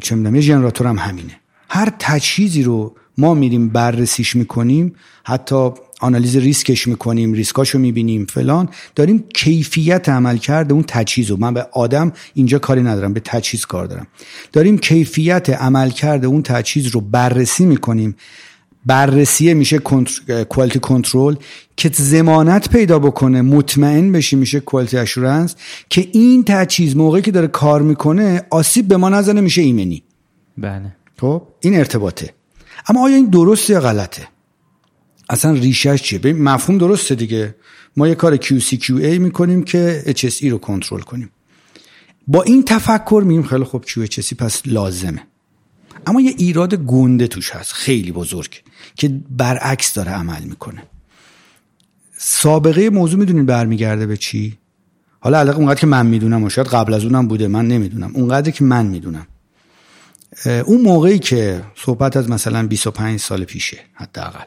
[0.00, 1.40] چه می‌دونم یه ژنراتور هم همینه.
[1.68, 5.70] هر تجهیزی رو ما میریم بررسیش می‌کنیم حتی
[6.00, 11.36] آنالیز ریسکش می‌کنیم ریسکاشو می‌بینیم فلان داریم کیفیت عمل کرده اون تجهیز رو.
[11.36, 14.06] من به آدم اینجا کاری ندارم به تجهیز کار دارم.
[14.52, 18.16] داریم کیفیت عمل کرده اون تجهیز رو بررسی می‌کنیم.
[18.88, 19.78] بررسیه میشه
[20.48, 21.34] کوالیتی کنترل
[21.76, 25.56] که زمانت پیدا بکنه مطمئن بشی میشه کوالیتی اشورنس
[25.90, 30.02] که این تجهیز موقعی که داره کار می‌کنه آسیب به ما نزنه میشه ایمنی.
[30.58, 30.96] بله.
[31.20, 32.34] خب این ارتباطه.
[32.88, 34.28] اما آیا این درسته یا غلطه؟
[35.30, 37.54] اصلا ریشش چیه؟ ببین مفهوم درسته دیگه.
[37.96, 41.30] ما یه کار QC QA می‌کنیم که HSE رو کنترل کنیم.
[42.26, 45.27] با این تفکر میگیم خیلی خوب QHSE پس لازمه.
[46.06, 48.62] اما یه ایراد گنده توش هست خیلی بزرگ
[48.94, 50.82] که برعکس داره عمل می‌کنه.
[52.16, 54.58] سابقه موضوع می‌دونین برمیگرده به چی؟
[55.20, 58.10] حالا علاقه اونقدر که من می‌دونم و شاید قبل از اونم بوده من نمی‌دونم.
[58.14, 59.26] اونقدر که من می‌دونم.
[60.64, 64.44] اون موقعی که صحبت از مثلا 25 سال پیشه حداقل.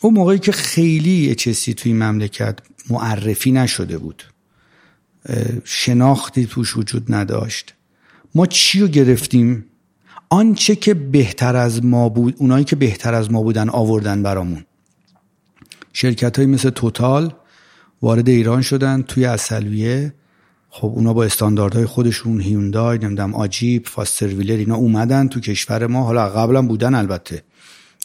[0.00, 2.58] اون موقعی که خیلی چیزی توی مملکت
[2.90, 4.22] معرفی نشده بود.
[5.64, 7.74] شناختی توش وجود نداشت.
[8.34, 9.64] ما چی رو گرفتیم؟
[10.28, 14.64] آنچه که بهتر از ما بود اونایی که بهتر از ما بودن آوردن برامون.
[15.92, 17.34] شرکت های مثل توتال
[18.02, 20.14] وارد ایران شدن توی اصلویه
[20.70, 26.02] خب اونا با استانداردهای خودشون هیوندای نمی‌دونم آجیب فاستر ویلر اینا اومدن تو کشور ما.
[26.02, 27.42] حالا قبلا بودن البته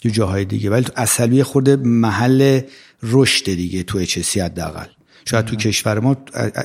[0.02, 0.70] تو جاهای دیگه.
[0.70, 2.62] ولی تو اصلی خورده محل
[3.04, 4.88] رشد دیگه تو اچسی حداقل.
[5.26, 6.18] شاید تو کشور ما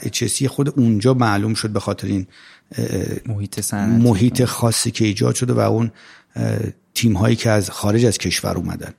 [0.03, 2.27] اچسی خود اونجا معلوم شد به خاطر این
[3.27, 5.91] محیط محیط خاصی که ایجاد شده و اون
[6.95, 8.95] تیم هایی که از خارج از کشور اومدن.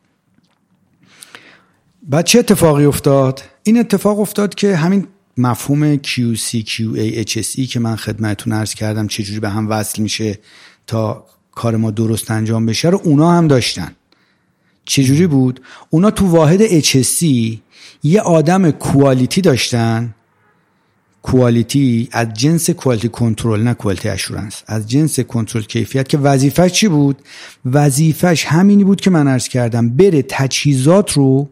[2.03, 5.07] بعد چه اتفاقی افتاد؟ این اتفاق افتاد که همین
[5.37, 10.39] مفهوم QC QA HSE که من خدمتتون عرض کردم چجوری به هم وصل میشه
[10.87, 13.91] تا کار ما درست انجام بشه رو اونا هم داشتن.
[14.85, 17.25] چجوری بود؟ اونا تو واحد HSC
[18.03, 20.15] یه آدم کوالیتی داشتن
[21.21, 26.87] کوالیتی از جنس کوالیتی کنترل نه کوالیتی اشورنس از جنس کنترل کیفیت که وظیفش چی
[26.87, 27.17] بود؟
[27.65, 31.49] وظیفش همینی بود که من عرض کردم بره تجهیزات رو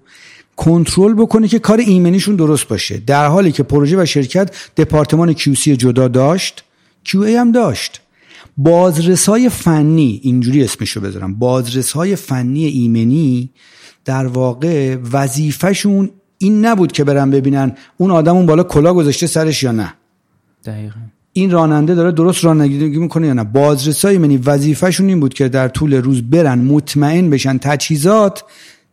[0.56, 2.98] کنترل بکنه که کار ایمنیشون درست باشه.
[2.98, 6.64] در حالی که پروژه و شرکت دپارتمان QC جدا داشت
[7.08, 8.02] QA هم داشت.
[8.58, 13.50] بازرسای فنی اینجوری اسمشو بذارم بازرسای فنی ایمنی
[14.06, 19.64] در واقع وظیفهشون این نبود که برن ببینن اون آدم اون بالا کلا گذاشته سرش
[19.64, 19.94] یا نه.
[20.66, 21.00] دقیقا.
[21.34, 23.44] این راننده داره درست رانندگی می‌کنه یا نه.
[23.44, 28.44] بازرسای ایمنی وظیفهشون این بود که در طول روز برن مطمئن بشن تجهیزات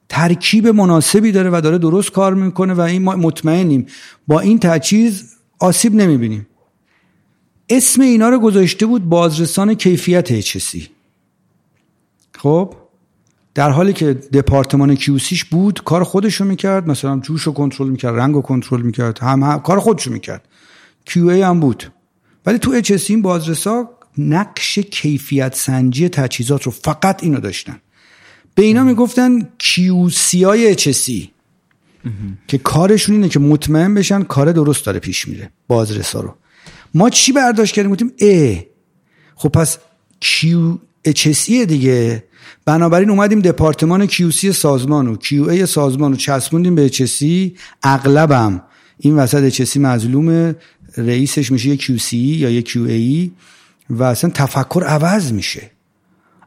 [0.09, 3.87] ترکیب مناسبی داره و داره درست کار می‌کنه و این ما مطمئنیم.
[4.27, 6.47] با این تجهیز آسیب نمی‌بینیم.
[7.69, 10.89] اسم اینا رو گذاشته بود بازرسان کیفیت اچسی
[12.39, 12.75] خب؟
[13.55, 18.15] در حالی که دپارتمان کیوسیش بود کار خودش رو می‌کرد مثلا جوش رو کنترل می‌کرد
[18.15, 20.49] رنگ رو کنترل می‌کرد هم, هم کار خودش رو می‌کرد.
[21.05, 21.93] QA هم بود.
[22.47, 27.81] ولی تو HSE این بازرسا نقش کیفیت سنجی تجهیزات رو فقط اینو داشتن.
[28.55, 31.31] به اینا می‌گفتن QC های HSE
[32.49, 36.35] که کارشون اینه که مطمئن بشن کار درست داره پیش میره بازرسا رو.
[36.95, 38.57] ما چی برداشت کردیم؟ گفتیم ا
[39.35, 39.79] خب پس
[40.21, 42.25] QHSE دیگه.
[42.65, 47.57] بنابراین اومدیم دپارتمان QC سازمان و QA سازمان رو چسبوندیم به HSE.
[47.83, 48.63] اغلبم
[48.99, 50.55] این وسط HSE مظلوم
[50.97, 53.31] رئیسش میشه یه QC یا یه QA
[53.91, 55.71] و اصلا تفکر عوض میشه.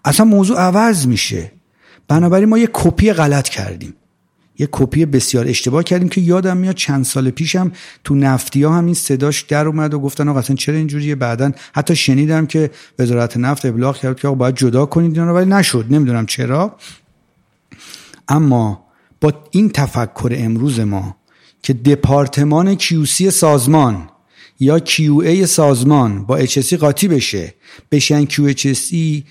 [0.06, 1.52] اصلا موضوع عوض میشه.
[2.08, 3.94] بنابراین ما یه کپی غلط کردیم.
[4.60, 7.72] یه کپی بسیار اشتباه کردیم که یادم میاد چند سال پیشم
[8.04, 11.52] تو نفتی ها هم این صداش در اومد و گفتن آقا اصلا چرا اینجوریه؟ بعدا
[11.76, 15.86] حتی شنیدم که وزارت نفت ابلاغ کرد که آقا باید جدا کنید اینا ولی نشد.
[15.90, 16.76] نمی‌دونم چرا.
[18.28, 18.86] اما
[19.22, 21.18] با این تفکر امروز ما
[21.64, 24.10] که دپارتمان کیوسی سازمان
[24.60, 27.54] یا ای سازمان با HSC قاطی بشه
[27.92, 29.24] بشن QHSE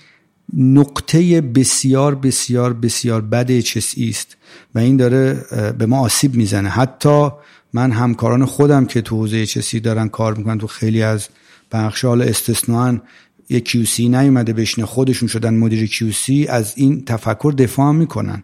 [0.53, 4.37] نقطه بسیار بسیار بسیار بد HSE است.
[4.75, 5.45] و این داره
[5.77, 6.69] به ما آسیب می‌زنه.
[6.69, 7.29] حتی
[7.73, 11.27] من همکاران خودم که تو حوزه HSE دارن کار می‌کنن تو خیلی از
[11.71, 13.01] بخش حالا استثنان
[13.49, 18.43] یه QC نیومده بشینه خودشون شدن مدیر QC از این تفکر دفاع می‌کنن.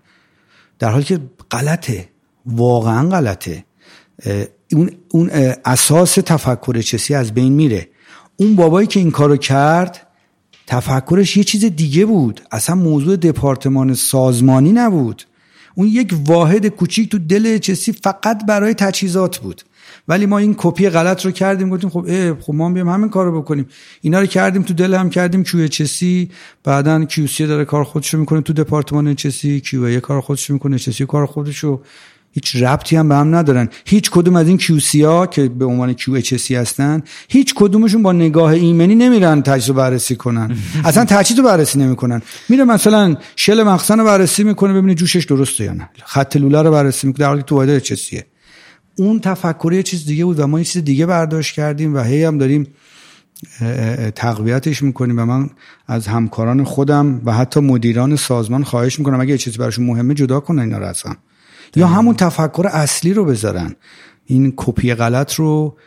[0.80, 1.20] در حالی که
[1.52, 2.10] غلطه
[2.46, 3.66] واقعا غلطه.
[4.72, 5.30] اون, اون
[5.66, 7.90] اساس تفکر چسی از بین میره.
[8.36, 10.08] اون بابایی که این کارو کرد
[10.68, 12.42] تفکرش یه چیز دیگه بود.
[12.52, 15.24] اصلا موضوع دپارتمان سازمانی نبود.
[15.76, 19.62] اون یک واحد کوچیک تو دل چسی فقط برای تجهیزات بود.
[20.08, 23.68] ولی ما این کپی غلط رو کردیم گفتیم خب خب ما بیام همین کارو بکنیم.
[24.02, 26.32] اینا رو کردیم تو دل هم کردیم کیو چسی
[26.64, 31.06] بعدا کیو سی داره کار خودشو می‌کنه تو دپارتمان چسی کیو کار خودشو می‌کنه چسی
[31.06, 31.82] کار خودشو.
[32.34, 33.70] هیچ ربطی هم به هم ندارن.
[33.86, 34.92] هیچ کدوم از این QC
[35.32, 40.58] که به عنوان QHC هستن هیچ کدومشون با نگاه ایمنی نمیرن تجهیز رو بررسی کنن.
[40.86, 42.22] اصلا تجهیز رو بررسی نمی‌کنن.
[42.50, 45.90] میره مثلا شل مخزن رو بررسی می‌کنه ببینه جوشش درسته یا نه.
[46.06, 48.24] خط لوله رو بررسی می‌کنه در حالی تو واحد HCه
[48.96, 52.38] اون تفکری چیز دیگه بود و ما این چیز دیگه برداشت کردیم و هی هم
[52.38, 52.68] داریم
[54.16, 55.50] تقویتش می‌کنیم و من
[55.88, 60.60] از همکاران خودم و حتی مدیران سازمان خواهش می‌کنم اگه چیزی براشون مهمه جدا کنن
[60.60, 61.16] اینا رو اصلا
[61.76, 63.76] یا همون تفکر اصلی رو بذارن.
[64.26, 65.78] این کپی غلط رو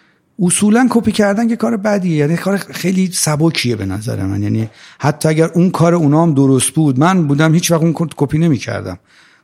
[0.42, 2.16] اصولا کپی کردن که کار بدیه.
[2.16, 4.42] یعنی کار خیلی سبکیه به نظر من.
[4.42, 4.68] یعنی
[4.98, 8.58] حتی اگر اون کار اونا هم درست بود من بودم هیچ وقت اون کپی نمی
[8.58, 8.98] کردم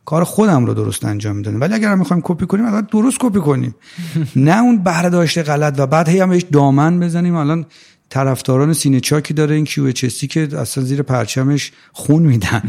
[0.05, 1.61] کار خودم رو درست انجام می‌دادم.
[1.61, 3.74] ولی اگر می‌خوایم کپی کنیم الان درست کپی کنیم.
[4.36, 7.34] نه اون برداشت غلط و بعد هی هم بهش دامن بزنیم.
[7.34, 7.66] الان
[8.12, 12.62] طرفداران سینه چاکی داره این کیو چستی که اصلا زیر پرچمش خون میدن.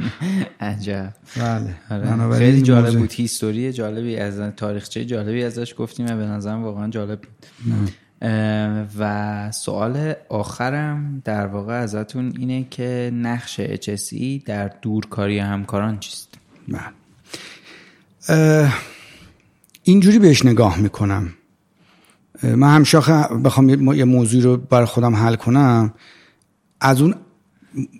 [0.60, 1.12] عجب.
[1.36, 1.74] بله.
[1.90, 2.38] آره.
[2.38, 3.12] خیلی جالب بود.
[3.12, 7.18] هیستوری جالبی از تاریخچه جالبی ازش گفتیم و به نظرم واقعا جالب
[8.98, 16.28] و سوال آخرم در واقع ازتون اینه که نقش HSE در دورکاری همکاران چیست؟
[18.28, 18.72] بله.
[19.82, 21.34] اینجوری بهش نگاه می‌کنم.
[22.42, 23.00] من همیشه
[23.44, 25.92] بخوام یه موضوع رو بر خودم حل کنم.
[26.80, 27.14] از اون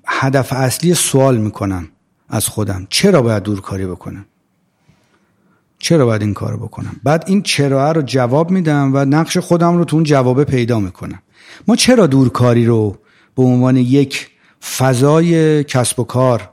[0.06, 1.88] هدف اصلی سوال می‌کنم
[2.28, 2.86] از خودم.
[2.90, 4.24] چرا باید دورکاری بکنم؟
[5.78, 9.84] چرا باید این کارو بکنم؟ بعد این چرا رو جواب میدم و نقش خودم رو
[9.84, 11.22] تو اون جوابه پیدا می‌کنم.
[11.68, 12.98] ما چرا دورکاری رو
[13.36, 14.30] به عنوان یک
[14.78, 16.50] فضای کسب و کار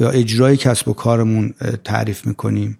[0.00, 2.78] یا اجرای کسب و کارمون تعریف می‌کنیم؟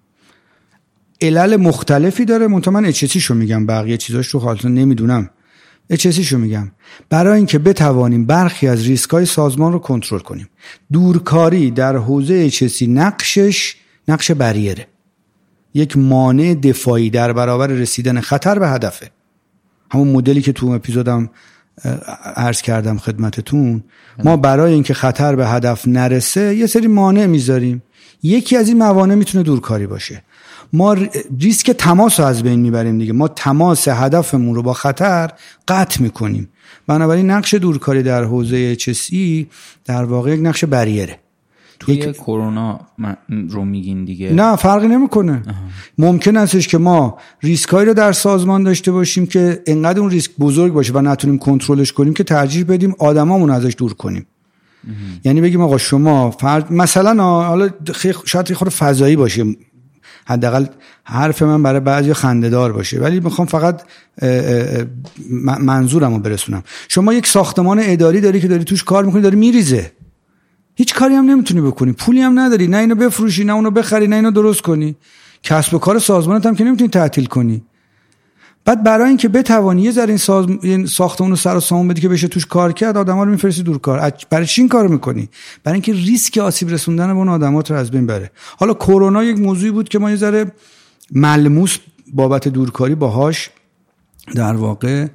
[1.20, 2.46] علل مختلفی داره.
[2.46, 5.30] منتها من شو میگم بقیه چیزاش رو حالتا نمی‌دونم.
[6.00, 6.70] شو میگم.
[7.08, 10.48] برای اینکه بتوانیم برخی از ریسکای سازمان رو کنترل کنیم.
[10.92, 13.76] دورکاری در حوزه اچسی نقشش
[14.08, 14.86] نقش بریره.
[15.74, 19.10] یک مانع دفاعی در برابر رسیدن خطر به هدفه.
[19.90, 21.30] همون مدلی که تو اپیزودم
[22.36, 23.84] عرض کردم خدمتتون.
[24.24, 27.82] ما برای اینکه خطر به هدف نرسه یه سری مانع می‌ذاریم.
[28.22, 30.22] یکی از این موانع می‌تونه دورکاری باشه.
[30.72, 30.96] ما
[31.40, 33.12] ریسک تماس رو از بین می‌بریم دیگه.
[33.12, 35.30] ما تماس هدفمون رو با خطر
[35.68, 36.48] قطع می‌کنیم.
[36.86, 39.48] بنابراین نقش دورکاری در حوزه چسی
[39.84, 41.18] در واقع یک نقش بریره.
[41.80, 42.16] توی یک...
[42.16, 42.80] کرونا
[43.50, 45.42] رو میگین دیگه؟ نه فرقی نمی‌کنه.
[45.98, 50.72] ممکن استش که ما ریسکایی رو در سازمان داشته باشیم که انقدر اون ریسک بزرگ
[50.72, 54.26] باشه و نتونیم کنترلش کنیم که ترجیح بدیم آدمامون ازش دور کنیم.
[55.24, 57.68] یعنی بگیم آقا شما فرد مثلا حالا
[58.24, 59.44] شاید خود فضایی باشه.
[60.26, 60.66] حداقل
[61.04, 63.00] حرف من برای بعضی خندهدار باشه.
[63.00, 63.82] ولی می‌خوام فقط
[65.60, 66.62] منظورم رو برسونم.
[66.88, 69.92] شما یک ساختمان اداری داری که داری توش کار می‌کنی داری میریزه.
[70.74, 71.92] هیچ کاری هم نمی‌تونی بکنی.
[71.92, 72.66] پولی هم نداری.
[72.66, 74.96] نه اینو بفروشی نه اونو بخری نه اینو درست کنی.
[75.42, 77.62] کسب و کار سازمانت هم که نمی‌تونی تعطیل کنی.
[78.66, 80.46] بعد برای اینکه بتوانی یه ذره این, ساز...
[80.62, 83.62] این ساختمون رو سر و سامون بدی که بشه توش کار کرد آدما رو میفرستی
[83.62, 84.12] دور کار.
[84.30, 85.28] برای چی این کارو می‌کنی؟
[85.64, 88.30] برای اینکه ریسک آسیب رسوندن به اون آدمات رو از بین بره.
[88.58, 90.52] حالا کرونا یک موضوعی بود که ما یه ذره
[91.12, 91.78] ملموس
[92.12, 93.50] بابت دورکاری باهاش
[94.34, 95.06] در واقع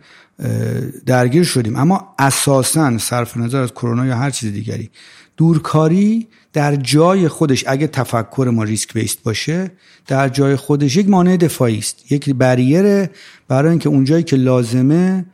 [1.05, 1.75] درگیر شدیم.
[1.75, 4.89] اما اساسا صرف نظر از کرونا یا هر چیز دیگری
[5.37, 9.71] دورکاری در جای خودش اگه تفکر ما ریسک بیست باشه
[10.07, 12.11] در جای خودش یک مانع دفاعی است.
[12.11, 13.09] یک بریره
[13.47, 15.25] برای اینکه اونجایی که لازمه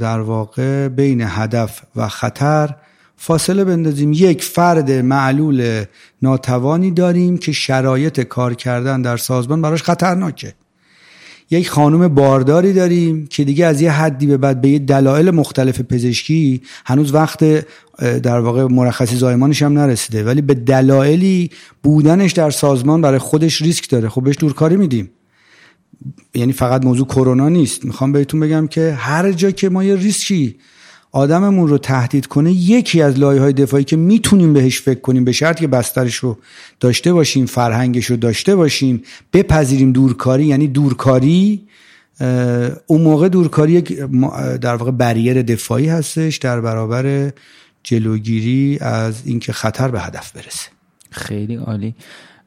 [0.00, 2.74] در واقع بین هدف و خطر
[3.16, 4.12] فاصله بندازیم.
[4.12, 5.84] یک فرد معلول
[6.22, 10.54] ناتوانی داریم که شرایط کار کردن در سازمان براش خطرناکه.
[11.50, 15.80] یک خانم بارداری داریم که دیگه از یه حدی به بعد به یه دلایل مختلف
[15.80, 17.44] پزشکی هنوز وقت
[18.22, 20.24] در واقع مرخصی زایمانش هم نرسیده.
[20.24, 21.50] ولی به دلایلی
[21.82, 24.08] بودنش در سازمان برای خودش ریسک داره.
[24.08, 25.10] خب بهش دورکاری میدیم.
[26.34, 27.84] یعنی فقط موضوع کرونا نیست.
[27.84, 30.56] می‌خوام بهتون بگم که هر جا که ما یه ریسکی
[31.12, 35.32] آدممون رو تهدید کنه یکی از لایه های دفاعی که می‌تونیم بهش فکر کنیم به
[35.32, 36.38] شرط که بسترش رو
[36.80, 39.02] داشته باشیم فرهنگش رو داشته باشیم
[39.32, 41.62] بپذیریم دورکاری یعنی دورکاری
[42.86, 43.80] اون موقع دورکاری
[44.60, 47.32] در واقع بریر دفاعی هستش در برابر
[47.82, 50.68] جلوگیری از اینکه خطر به هدف برسه.
[51.10, 51.94] خیلی عالی.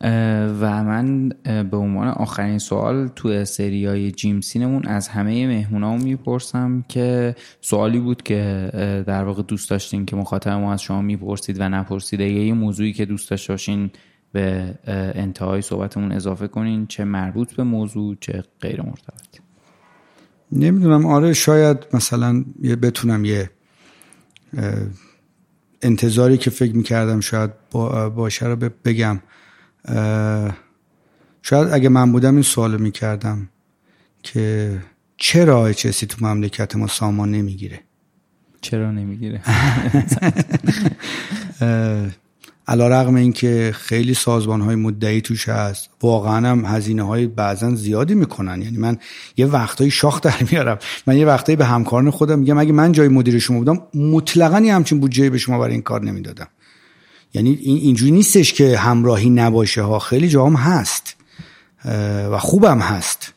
[0.02, 8.00] و من به عنوان آخرین سوال تو سریای جیمسینمون از همه مهمونامون می‌پرسم که سوالی
[8.00, 8.72] بود که
[9.08, 12.20] در واقع دوست داشتین که مخاطب ما از شما می‌پرسید و نپرسید.
[12.20, 13.91] یه موضوعی که دوست داشت باشین
[14.32, 14.76] به
[15.16, 16.88] انتهای صحبتمون اضافه کنین.
[16.88, 19.39] چه مربوط به موضوع چه غیر مرتبط.
[20.52, 21.06] نمی‌دونم.
[21.06, 22.46] آره شاید مثلا
[22.82, 23.50] بتونم یه
[25.82, 27.52] انتظاری که فکر می‌کردم شاید
[28.16, 29.20] باشه رو بگم.
[31.42, 33.50] شاید اگه من بودم این سوال می‌کردم
[34.24, 34.78] که
[35.18, 37.80] چرا چسی تو مملکت ما سامان نمی‌گیره؟
[38.62, 39.42] چرا نمی‌گیره؟
[42.68, 47.76] علا رقم این که خیلی سازمان های مدعی توش هست واقعا هم هزینه های بعضا
[47.76, 48.62] زیادی می‌کنن.
[48.62, 48.98] یعنی من
[49.38, 50.78] یه وقتایی شاخ در میارم.
[51.08, 54.76] من یه وقتایی به همکاران خودم میگم اگه من جای مدیر شما بودم مطلقا یه
[54.76, 56.48] همچین بودجه به شما برای این کار نمی‌دادم.
[57.36, 60.00] یعنی این اینجوری نیستش که همراهی نباشه ها.
[60.00, 61.16] خیلی جام هست
[62.32, 63.34] و خوبم هست.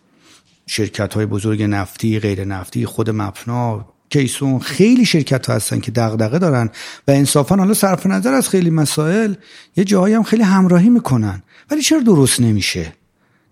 [0.67, 6.39] شرکت های بزرگ نفتی غیر نفتی خود مپنا کیسون خیلی شرکت ها هستن که دغدغه
[6.39, 6.71] دارن
[7.09, 9.35] و انصافا حالا صرف نظر از خیلی مسائل
[9.77, 11.43] یه جاهایی هم خیلی همراهی می‌کنن.
[11.71, 12.93] ولی چرا درست نمیشه؟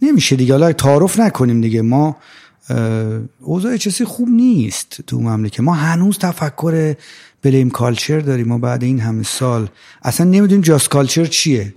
[0.02, 0.52] نمیشه دیگه.
[0.52, 2.16] حالا تعارف نکنیم دیگه ما
[3.40, 5.60] اوضاع چیزی خوب نیست تو مملکت.
[5.60, 6.94] ما هنوز تفکر
[7.46, 9.68] بلیم کالچر داریم ما بعد این همه سال.
[10.02, 11.74] اصلا نمی‌دونیم جاست کالچر چیه.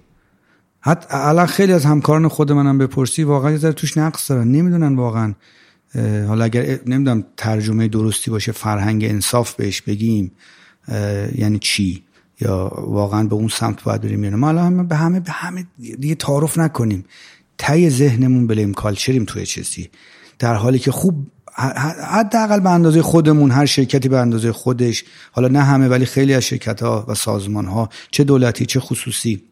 [0.79, 4.47] حتی الان خیلی از همکاران خود منم بپرسی واقعا یه توش نقص دارن.
[4.47, 5.33] نمی‌دونن واقعا
[6.27, 10.31] حالا اگر نمی‌دونم ترجمه درستی باشه فرهنگ انصاف بهش بگیم
[11.35, 12.03] یعنی چی؟
[12.41, 16.15] یا واقعا به اون سمت باید بریم یعنی ما الان به همه به همه دیگه
[16.15, 17.05] تعارف نکنیم.
[17.57, 19.89] تای ذهنمون بلیم کالچریم توی چیزی.
[20.39, 21.27] در حالی که خوب
[21.59, 26.43] حداقل به اندازه خودمون هر شرکتی به اندازه خودش حالا نه همه ولی خیلی از
[26.43, 29.43] شرکت ها و سازمان ها چه دولتی چه خصوصی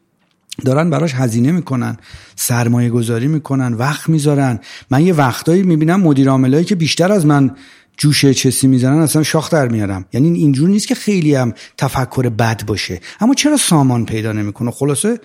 [0.65, 1.97] دارن براش هزینه می‌کنن
[2.35, 4.59] سرمایه گذاری می‌کنن وقت می‌ذارن.
[4.91, 7.55] من یه وقتایی می‌بینم مدیر عاملایی که بیشتر از من
[7.97, 10.05] جوشه چسی می‌زنن اصلا شاخ در میارم.
[10.13, 12.99] یعنی اینجور نیست که خیلی هم تفکر بد باشه.
[13.19, 15.19] اما چرا سامان پیدا نمی‌کنه؟ خلاصه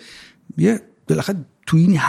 [0.58, 1.36] یه بالاخره
[1.66, 2.00] تو این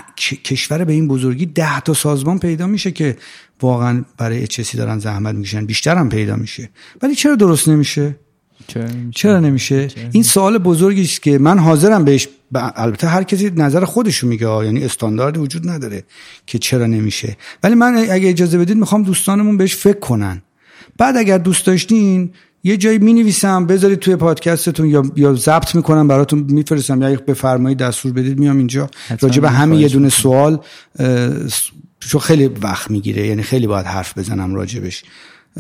[0.44, 3.18] کشور به این بزرگی ده تا سازمان پیدا میشه که
[3.62, 6.70] واقعا برای اچسی دارن زحمت می‌کشن بیشتر هم پیدا میشه.
[7.02, 8.16] ولی چرا درست نمیشه؟
[9.16, 14.28] چرا, نمیشه؟ این سوال بزرگی است که من حاضرم بهش البته هر کسی نظر خودشو
[14.28, 16.04] میگه یعنی استاندارد وجود نداره
[16.46, 17.38] که چرا نمیشه.
[17.64, 20.42] ولی من اگه اجازه بدید می‌خوام دوستانمون بهش فکر کنن.
[20.98, 22.32] بعد اگر دوست داشتین
[22.64, 27.02] یه جایی می نویسم بذارید توی پادکستتون یا یا ضبط می‌کنم براتون میفرستم.
[27.02, 28.90] یا بفرمایید دستور بدید میام اینجا.
[29.22, 30.60] راجع به همین یه دونه سوال
[32.00, 35.04] چون خیلی وقت می‌گیره یعنی خیلی باید حرف بزنم راجبش.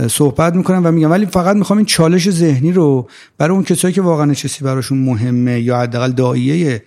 [0.08, 1.12] صحبت می‌کنم و میگم.
[1.12, 5.62] ولی فقط می‌خوام این چالش ذهنی رو برای اون کسایی که واقعا چسی براشون مهمه
[5.62, 6.84] یا حداقل داییه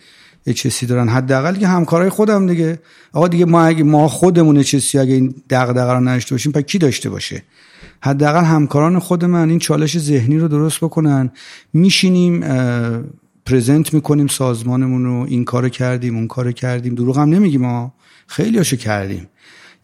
[0.55, 1.09] چسی دارن.
[1.09, 2.79] حداقل که همکارای خودم دیگه.
[3.13, 6.79] آقا دیگه ما اگه ما خودمون چسی اگه این دغدغه رو نداشته باشیم پس کی
[6.79, 7.43] داشته باشه؟
[8.07, 11.31] حداقل همکاران خود من این چالش ذهنی رو درست بکنن.
[11.73, 12.41] میشینیم
[13.47, 15.27] پرزنت می‌کنیم سازمانمون رو.
[15.29, 16.95] این کارو کردیم اون کارو کردیم.
[16.95, 17.95] دروغ هم نمیگیم ما
[18.27, 19.29] خیلی هاشو کردیم.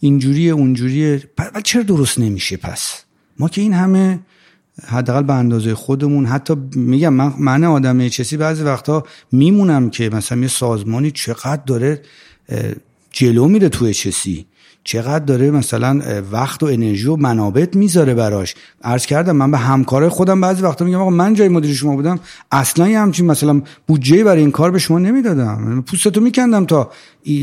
[0.00, 1.22] اینجوریه اونجوریه.
[1.64, 3.02] چرا درست نمیشه پس؟
[3.38, 4.18] ما که این همه
[4.86, 10.38] حداقل به اندازه خودمون حتی میگم من, من آدم چسی بعضی وقتا میمونم که مثلا
[10.38, 12.02] یه سازمانی چقدر داره
[13.10, 14.46] جلو میره توی چسی
[14.84, 18.54] چقدر داره مثلا وقت و انرژی و منابت می‌ذاره براش.
[18.84, 22.20] عرض کردم من به همکارای خودم بعضی وقتا میگم آقا من جای مدیر شما بودم
[22.52, 25.82] اصلا یه همچین مثلا بودجه برای این کار به شما نمی‌دادم.
[25.82, 26.90] پوستتو میکندم تا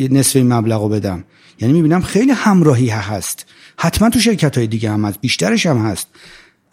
[0.09, 1.23] نصف این مبلغو بدم.
[1.61, 3.45] یعنی می‌بینم خیلی همراهی هست.
[3.77, 6.07] حتما تو شرکت های دیگه هم هست بیشترش هم هست.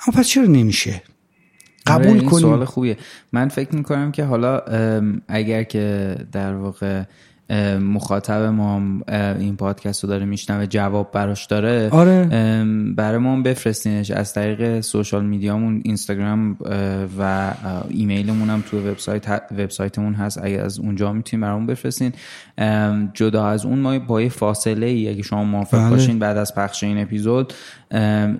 [0.06, 1.02] اما پس چرا نمیشه؟
[1.86, 2.40] قبول آره، این کنیم.
[2.40, 2.96] سوال خوبیه.
[3.32, 4.60] من فکر می‌کنم که حالا
[5.28, 7.02] اگر که در واقع
[7.80, 12.24] مخاطب ما این پادکست رو داره میشنوه جواب براش داره آره.
[12.96, 16.56] برای ما بفرستینش از طریق سوشال میدیامون اینستاگرام
[17.18, 17.52] و
[17.88, 22.12] ایمیلمون هم تو وبسایت وبسایتمون هست اگر از اونجا می‌تونین برامون بفرستین
[23.14, 25.90] جدا از اون ما با یه فاصله ای اگه شما موافق بله.
[25.90, 27.52] باشین بعد از پخش این اپیزود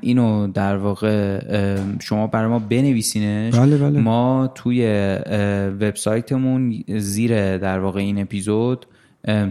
[0.00, 1.40] اینو در واقع
[2.00, 4.00] شما برای ما بنویسینش بله، بله.
[4.00, 4.86] ما توی
[5.80, 8.86] وبسایتمون زیر در واقع این اپیزود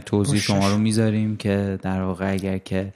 [0.05, 0.39] توضیح.
[0.39, 2.93] شما رو می‌ذاریم که در واقع اگر که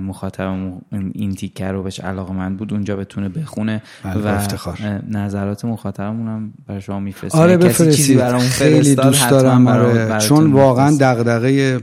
[0.00, 0.80] مخاطبمون
[1.12, 4.78] این تیکه رو بهش علاقه من بود اونجا بتونه بخونه بله، و افتخار.
[5.08, 9.94] نظرات مخاطبمون هم برای شما میفرستیم آره بفرستید خیلی دوست دارم برا-.
[9.94, 10.96] براتون چون واقعا.
[11.00, 11.80] دغدغه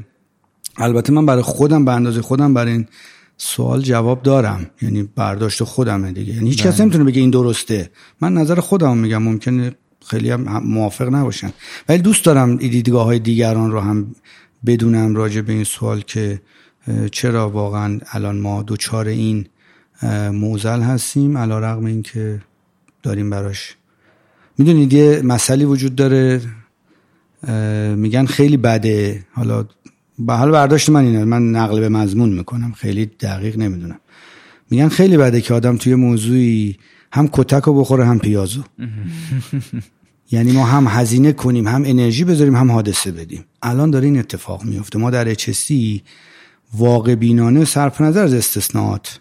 [0.78, 2.88] البته من برای خودم به اندازه خودم برای این
[3.38, 6.72] سوال جواب دارم یعنی برداشت خودمه دیگه یعنی هیچ بله.
[6.72, 7.90] کس نمی‌تونه بگه این درسته
[8.22, 9.72] من نظر خودم میگم ممکنه
[10.08, 11.50] خیلی هم موافق نباشن.
[11.90, 14.16] ولی دوست دارم دیدگاه های دیگران رو هم
[14.66, 16.42] بدونم راجع به این سوال که
[17.12, 19.46] چرا واقعا الان ما دوچار این
[20.32, 22.42] موزل هستیم علا رقم این که
[23.04, 23.76] داریم براش.
[24.58, 26.42] می‌دونید یه مسئله وجود داره
[27.96, 29.26] میگن خیلی بده.
[29.32, 29.66] حالا
[30.20, 34.00] به حال برداشت من اینه من نقل به مضمون می‌کنم خیلی دقیق نمی‌دونم.
[34.70, 36.78] میگن خیلی بده که آدم توی موضوعی
[37.12, 38.64] هم کتک رو بخوره هم پیازو.
[40.32, 43.46] یعنی ما هم هزینه کنیم هم انرژی بذاریم هم حادثه بدیم.
[43.62, 45.00] الان داره این اتفاق میفته.
[45.00, 46.04] ما در اچسی
[46.74, 49.20] واقع بینانه صرف نظر از استثناءات.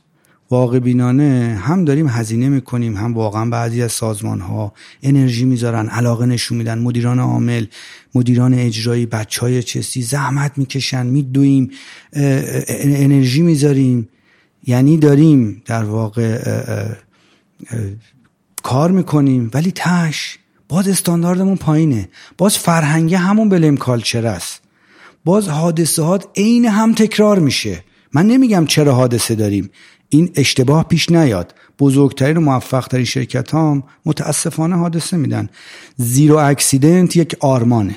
[0.51, 4.73] واقع بینانه هم داریم هزینه می‌کنیم هم واقعا بعضی از سازمان ها
[5.03, 6.79] انرژی می‌ذارن علاقه نشون میدن.
[6.79, 7.67] مدیران عامل
[8.15, 11.71] مدیران اجرایی بچه های چستی زحمت می‌کشن میدویم
[12.13, 14.09] انرژی می‌ذاریم.
[14.67, 16.97] یعنی داریم در واقع اه، اه،
[17.71, 17.91] اه،
[18.63, 19.51] کار می‌کنیم.
[19.55, 22.09] ولی تش باز استانداردمون پایینه.
[22.39, 24.61] باز فرهنگه همون بلیم کالچر است.
[25.25, 27.85] باز حادثه هات عین هم تکرار میشه.
[28.13, 29.71] من نمیگم چرا حادثه داریم.
[30.09, 31.55] این اشتباه پیش نیاد.
[31.79, 35.49] بزرگترین و موفق ترین شرکت هم متاسفانه حادثه میدن.
[35.97, 37.97] زیرو اکسیدنت یک آرمانه.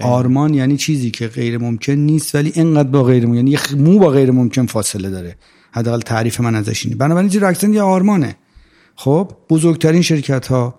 [0.00, 4.08] آرمان یعنی چیزی که غیر ممکن نیست ولی اینقدر با غیر ممکن یعنی مو با
[4.08, 5.36] غیر ممکن فاصله داره.
[5.72, 6.96] حداقل تعریف من ازش اینه.
[6.96, 8.36] بنابراین زیرو اکسیدنت یه آرمانه.
[8.96, 10.78] خب بزرگترین شرکت ها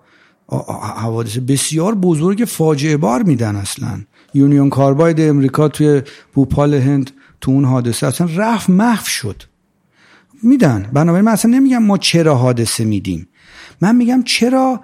[0.96, 4.00] حوادث بسیار بزرگ فاجعه بار میدن اصلا.
[4.34, 6.02] یونیون کارباید امریکا توی
[6.34, 7.10] بوپال هند
[7.40, 9.42] تو اون حادثه اصلا رفت محو شد.
[10.42, 10.90] میدن.
[10.92, 13.28] بنابراین من اصلا نمیگم ما چرا حادثه میدیم.
[13.80, 14.80] من میگم چرا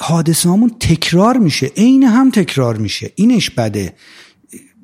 [0.00, 1.66] حادثه همون تکرار میشه.
[1.76, 3.12] عین هم تکرار میشه.
[3.14, 3.94] اینش بده.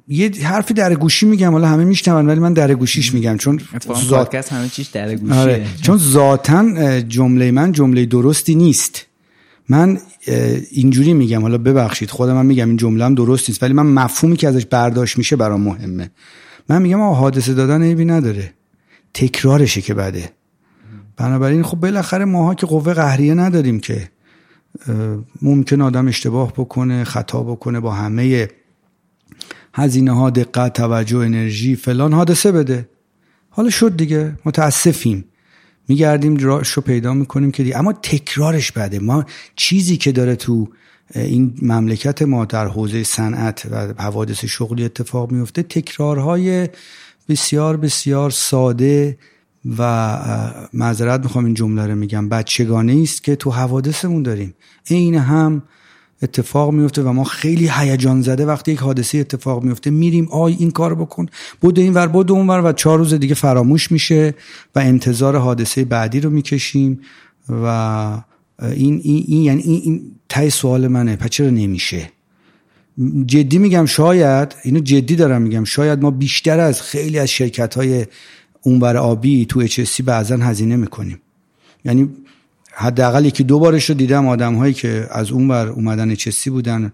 [0.09, 1.53] یه حرفی در گوشی میگم.
[1.53, 3.36] حالا همه میشنون ولی من در گوشیش میگم.
[3.36, 3.61] چون
[4.09, 5.36] ذات- همه چیش در گوشیه.
[5.36, 5.66] آره.
[5.82, 9.07] چون ذاتا جمله من جمله درستی نیست.
[9.69, 9.99] من
[10.70, 14.36] اینجوری میگم حالا ببخشید خودم من میگم این جمله هم درست نیست ولی من مفهومی
[14.36, 16.11] که ازش برداشت میشه برام مهمه.
[16.69, 18.55] من میگم آقا حادثه دادن عیبی نداره.
[19.15, 20.31] تکرارشه که بده.
[21.16, 24.09] بنابراین خب بالاخره ماها که قوه قهریه نداریم که
[25.43, 28.49] ممکن آدم اشتباه بکنه خطا بکنه با همه
[29.74, 32.89] هزینه ها دقت توجه انرژی فلان حادثه بده.
[33.51, 35.24] حالا شد دیگه متاسفیم.
[35.89, 37.78] میگردیم راهشو پیدا می‌کنیم که دیگه.
[37.78, 39.24] اما تکرارش بده ما
[39.56, 40.69] چیزی که داره تو
[41.15, 46.69] این مملکت ما در حوزه صنعت و حوادث شغلی اتفاق میفته تکرارهای
[47.28, 49.19] بسیار بسیار ساده
[49.78, 49.82] و
[50.73, 52.28] معذرت می‌خوام این جمله رو میگم.
[52.28, 54.55] بچگانه است که تو حوادثمون داریم.
[54.90, 55.62] عین هم
[56.23, 59.91] اتفاق میفته و ما خیلی هیجان زده وقتی یک حادثه اتفاق میفته.
[59.91, 61.27] میریم آی این کار بکن.
[61.61, 64.35] بود این ور بود اون ور و چهار روز دیگه فراموش میشه
[64.74, 67.01] و انتظار حادثه بعدی رو می‌کشیم
[67.49, 67.66] و
[68.62, 71.16] این این, این یعنی این, این تای سوال منه.
[71.16, 72.11] پس چرا نمیشه؟
[73.27, 78.07] جدی میگم شاید اینو جدی دارم میگم شاید ما بیشتر از خیلی از شرکت های
[78.62, 81.20] اونور آبی تو اچ بعضا هزینه می‌کنیم.
[81.85, 82.09] یعنی
[82.77, 86.93] حداقل یکی دو بارش رو دیدم آدم هایی که از اون بر اومدن چسی بودن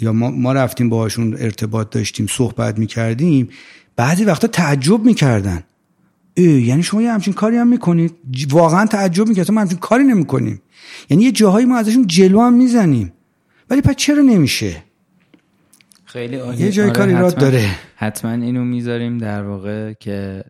[0.00, 3.48] یا ما, رفتیم باهاشون ارتباط داشتیم صحبت می‌کردیم
[3.96, 5.62] بعضی وقتا تعجب می‌کردن.
[6.36, 8.12] یعنی شما یه همچین کاری هم می‌کنید؟
[8.50, 9.50] واقعا تعجب می‌کرد.
[9.50, 10.62] ما همچین کاری نمی‌کنیم.
[11.10, 13.12] یعنی یه جاهایی ما ازشون جلو هم می‌زنیم.
[13.70, 14.82] ولی پس چرا نمیشه؟
[16.12, 17.40] خیلی عالی یه جای آره، کار ایراد حتما.
[17.40, 17.66] داره.
[17.96, 20.44] حتما اینو می‌ذاریم در واقع که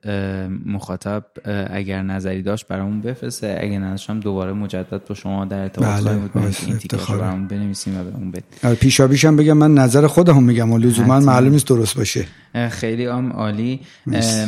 [0.67, 1.25] مخاطب
[1.71, 6.17] اگر نظری داشت برامون بفرسته اگر نداشت هم دوباره مجدد با شما در ارتباط بله،
[6.17, 6.31] بود
[6.67, 7.11] این تیکش.
[7.11, 11.21] برامون بنویسیم و بهمون بدید آره، پیشم بگم من نظر خودم میگم و لزوما.
[11.21, 12.25] معلوم نیست درست باشه
[12.71, 13.81] خیلی هم عالی.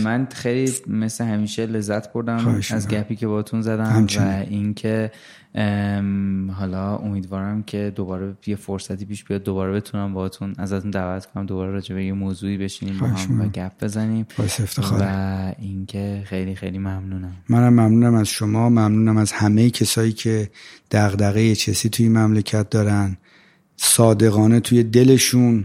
[0.04, 2.88] من خیلی مثل همیشه لذت بردم از.
[2.88, 4.28] گپی که باتون زدم همچنین.
[4.28, 5.10] و اینکه
[6.52, 11.72] حالا امیدوارم که دوباره یه فرصتی پیش بیاد دوباره بتونم باهاتون ازتون دعوت کنم دوباره
[11.72, 13.48] راجع به یه موضوعی بشینیم با هم و.
[13.48, 14.26] گپ بزنیم.
[15.00, 20.50] و اینکه خیلی خیلی ممنونم منم ممنونم از شما ممنونم از همه کسایی که
[20.90, 23.16] دغدغه چسی توی مملکت دارن
[23.76, 25.64] صادقانه توی دلشون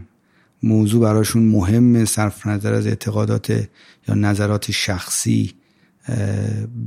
[0.64, 3.50] موضوع براشون مهمه صرف نظر از اعتقادات
[4.08, 5.54] یا نظرات شخصی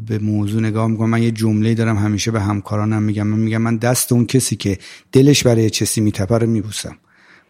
[0.06, 1.10] به موضوع نگاه می‌کنم.
[1.10, 3.26] من یه جمله دارم همیشه به همکارانم میگم.
[3.26, 4.78] من میگم من دست اون کسی که
[5.12, 6.96] دلش برای چسی میتپه رو میبوسم.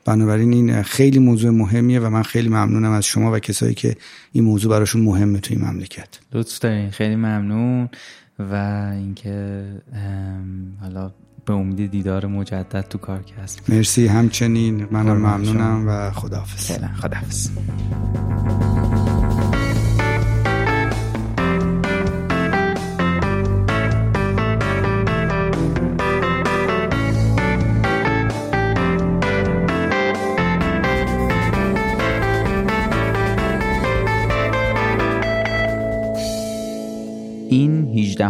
[0.04, 3.96] بنابراین این خیلی موضوع مهمیه و من خیلی ممنونم از شما و کسایی که
[4.32, 6.08] این موضوع براشون مهمه توی این مملکت.
[6.32, 6.90] لطف دارین.
[6.90, 7.88] خیلی ممنون.
[8.38, 8.54] و
[8.94, 9.64] اینکه
[10.80, 11.12] حالا
[11.46, 13.70] به امید دیدار مجدد تو کارکست.
[13.70, 14.06] مرسی.
[14.06, 16.70] همچنین منم ممنونم و خداحافظ.
[17.00, 17.48] خداحافظ.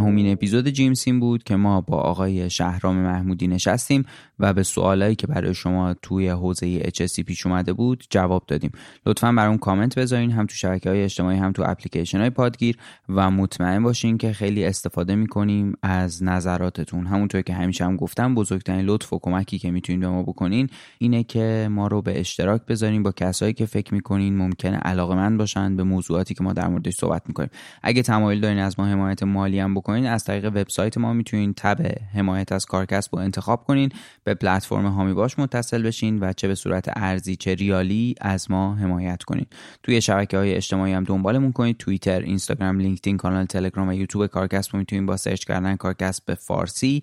[0.03, 4.05] این 18 همین اپیزود جیمسین بود که ما با آقای شهرام محمودی نشستیم
[4.39, 8.70] و به سوالایی که برای شما توی حوزه HSC پیش اومده بود جواب دادیم.
[9.07, 12.77] لطفا برام کامنت بذارین هم تو شبکه های اجتماعی هم تو اپلیکیشن های پادگیر
[13.09, 17.07] و مطمئن باشین که خیلی استفاده می‌کنیم از نظراتتون.
[17.07, 20.69] همونطور که همیشه هم گفتم بزرگترین لطف و کمکی که می‌تونین به ما بکنین
[20.99, 25.77] اینه که ما رو به اشتراک بذارین با کسایی که فکر می‌کنین ممکنه علاقه باشن
[25.77, 27.51] به موضوعاتی که ما در موردش صحبت می‌کنیم.
[27.83, 32.52] اگه تمایل دارین از ما حمایت مالی هم از طریق وبسایت ما می‌تونین تب حمایت
[32.52, 33.90] از کارکسب رو انتخاب کنین
[34.24, 38.74] به پلتفرم هامی باش متصل بشین و چه به صورت ارزی چه ریالی از ما
[38.74, 39.47] حمایت کنین.
[39.82, 44.73] توی شبکه های اجتماعی هم دنبالمون کنید توییتر اینستاگرام لینکدین کانال تلگرام و یوتیوب کارکسب
[44.73, 47.02] رو می‌تونین با سرچ کردن کارکسب به فارسی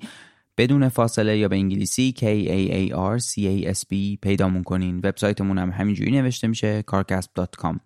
[0.58, 4.98] بدون فاصله یا به انگلیسی K A A R C A S B پیدامون کنین.
[4.98, 7.80] وبسایتمون هم همینجوری نوشته میشه carcasp.com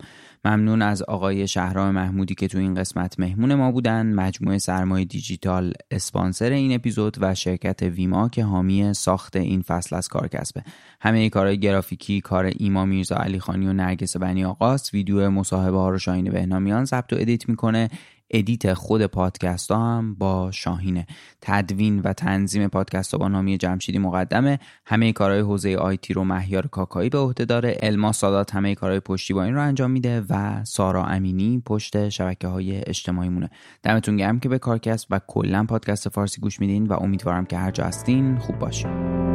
[0.46, 5.74] ممنون از آقای شهرام محمودی که تو این قسمت مهمون ما بودن مجموعه سرمایه دیجیتال
[5.92, 10.64] اسپانسر این اپیزود و شرکت ویما که حامی ساخت این فصل از کارکسبه.
[11.02, 15.90] همه کارهای گرافیکی کار ایما میرزا علی خانی و نرگس بنی آقاست ویدیو مصاحبه ها
[15.90, 17.90] رو شاهین بهنامیان ضبط و ادیت می‌کنه.
[18.34, 21.08] ادیت خود پادکست ها هم با شاهینه
[21.42, 24.60] تدوین و تنظیم پادکست ها با نامی جمشیدی مقدمه.
[24.86, 27.78] همه کارهای حوزه IT رو مهیار کاکایی به عهده داره.
[27.82, 33.30] الما سادات همه کارهای پشتیبانی رو انجام میده و سارا امینی پشت شبکه های اجتماعی
[33.30, 33.50] مونه
[33.84, 37.72] دمتون گرم که به کارکست و کلا پادکست فارسی گوش میدین و امیدوارم که هر
[37.72, 39.33] جا هستین خوب باشین.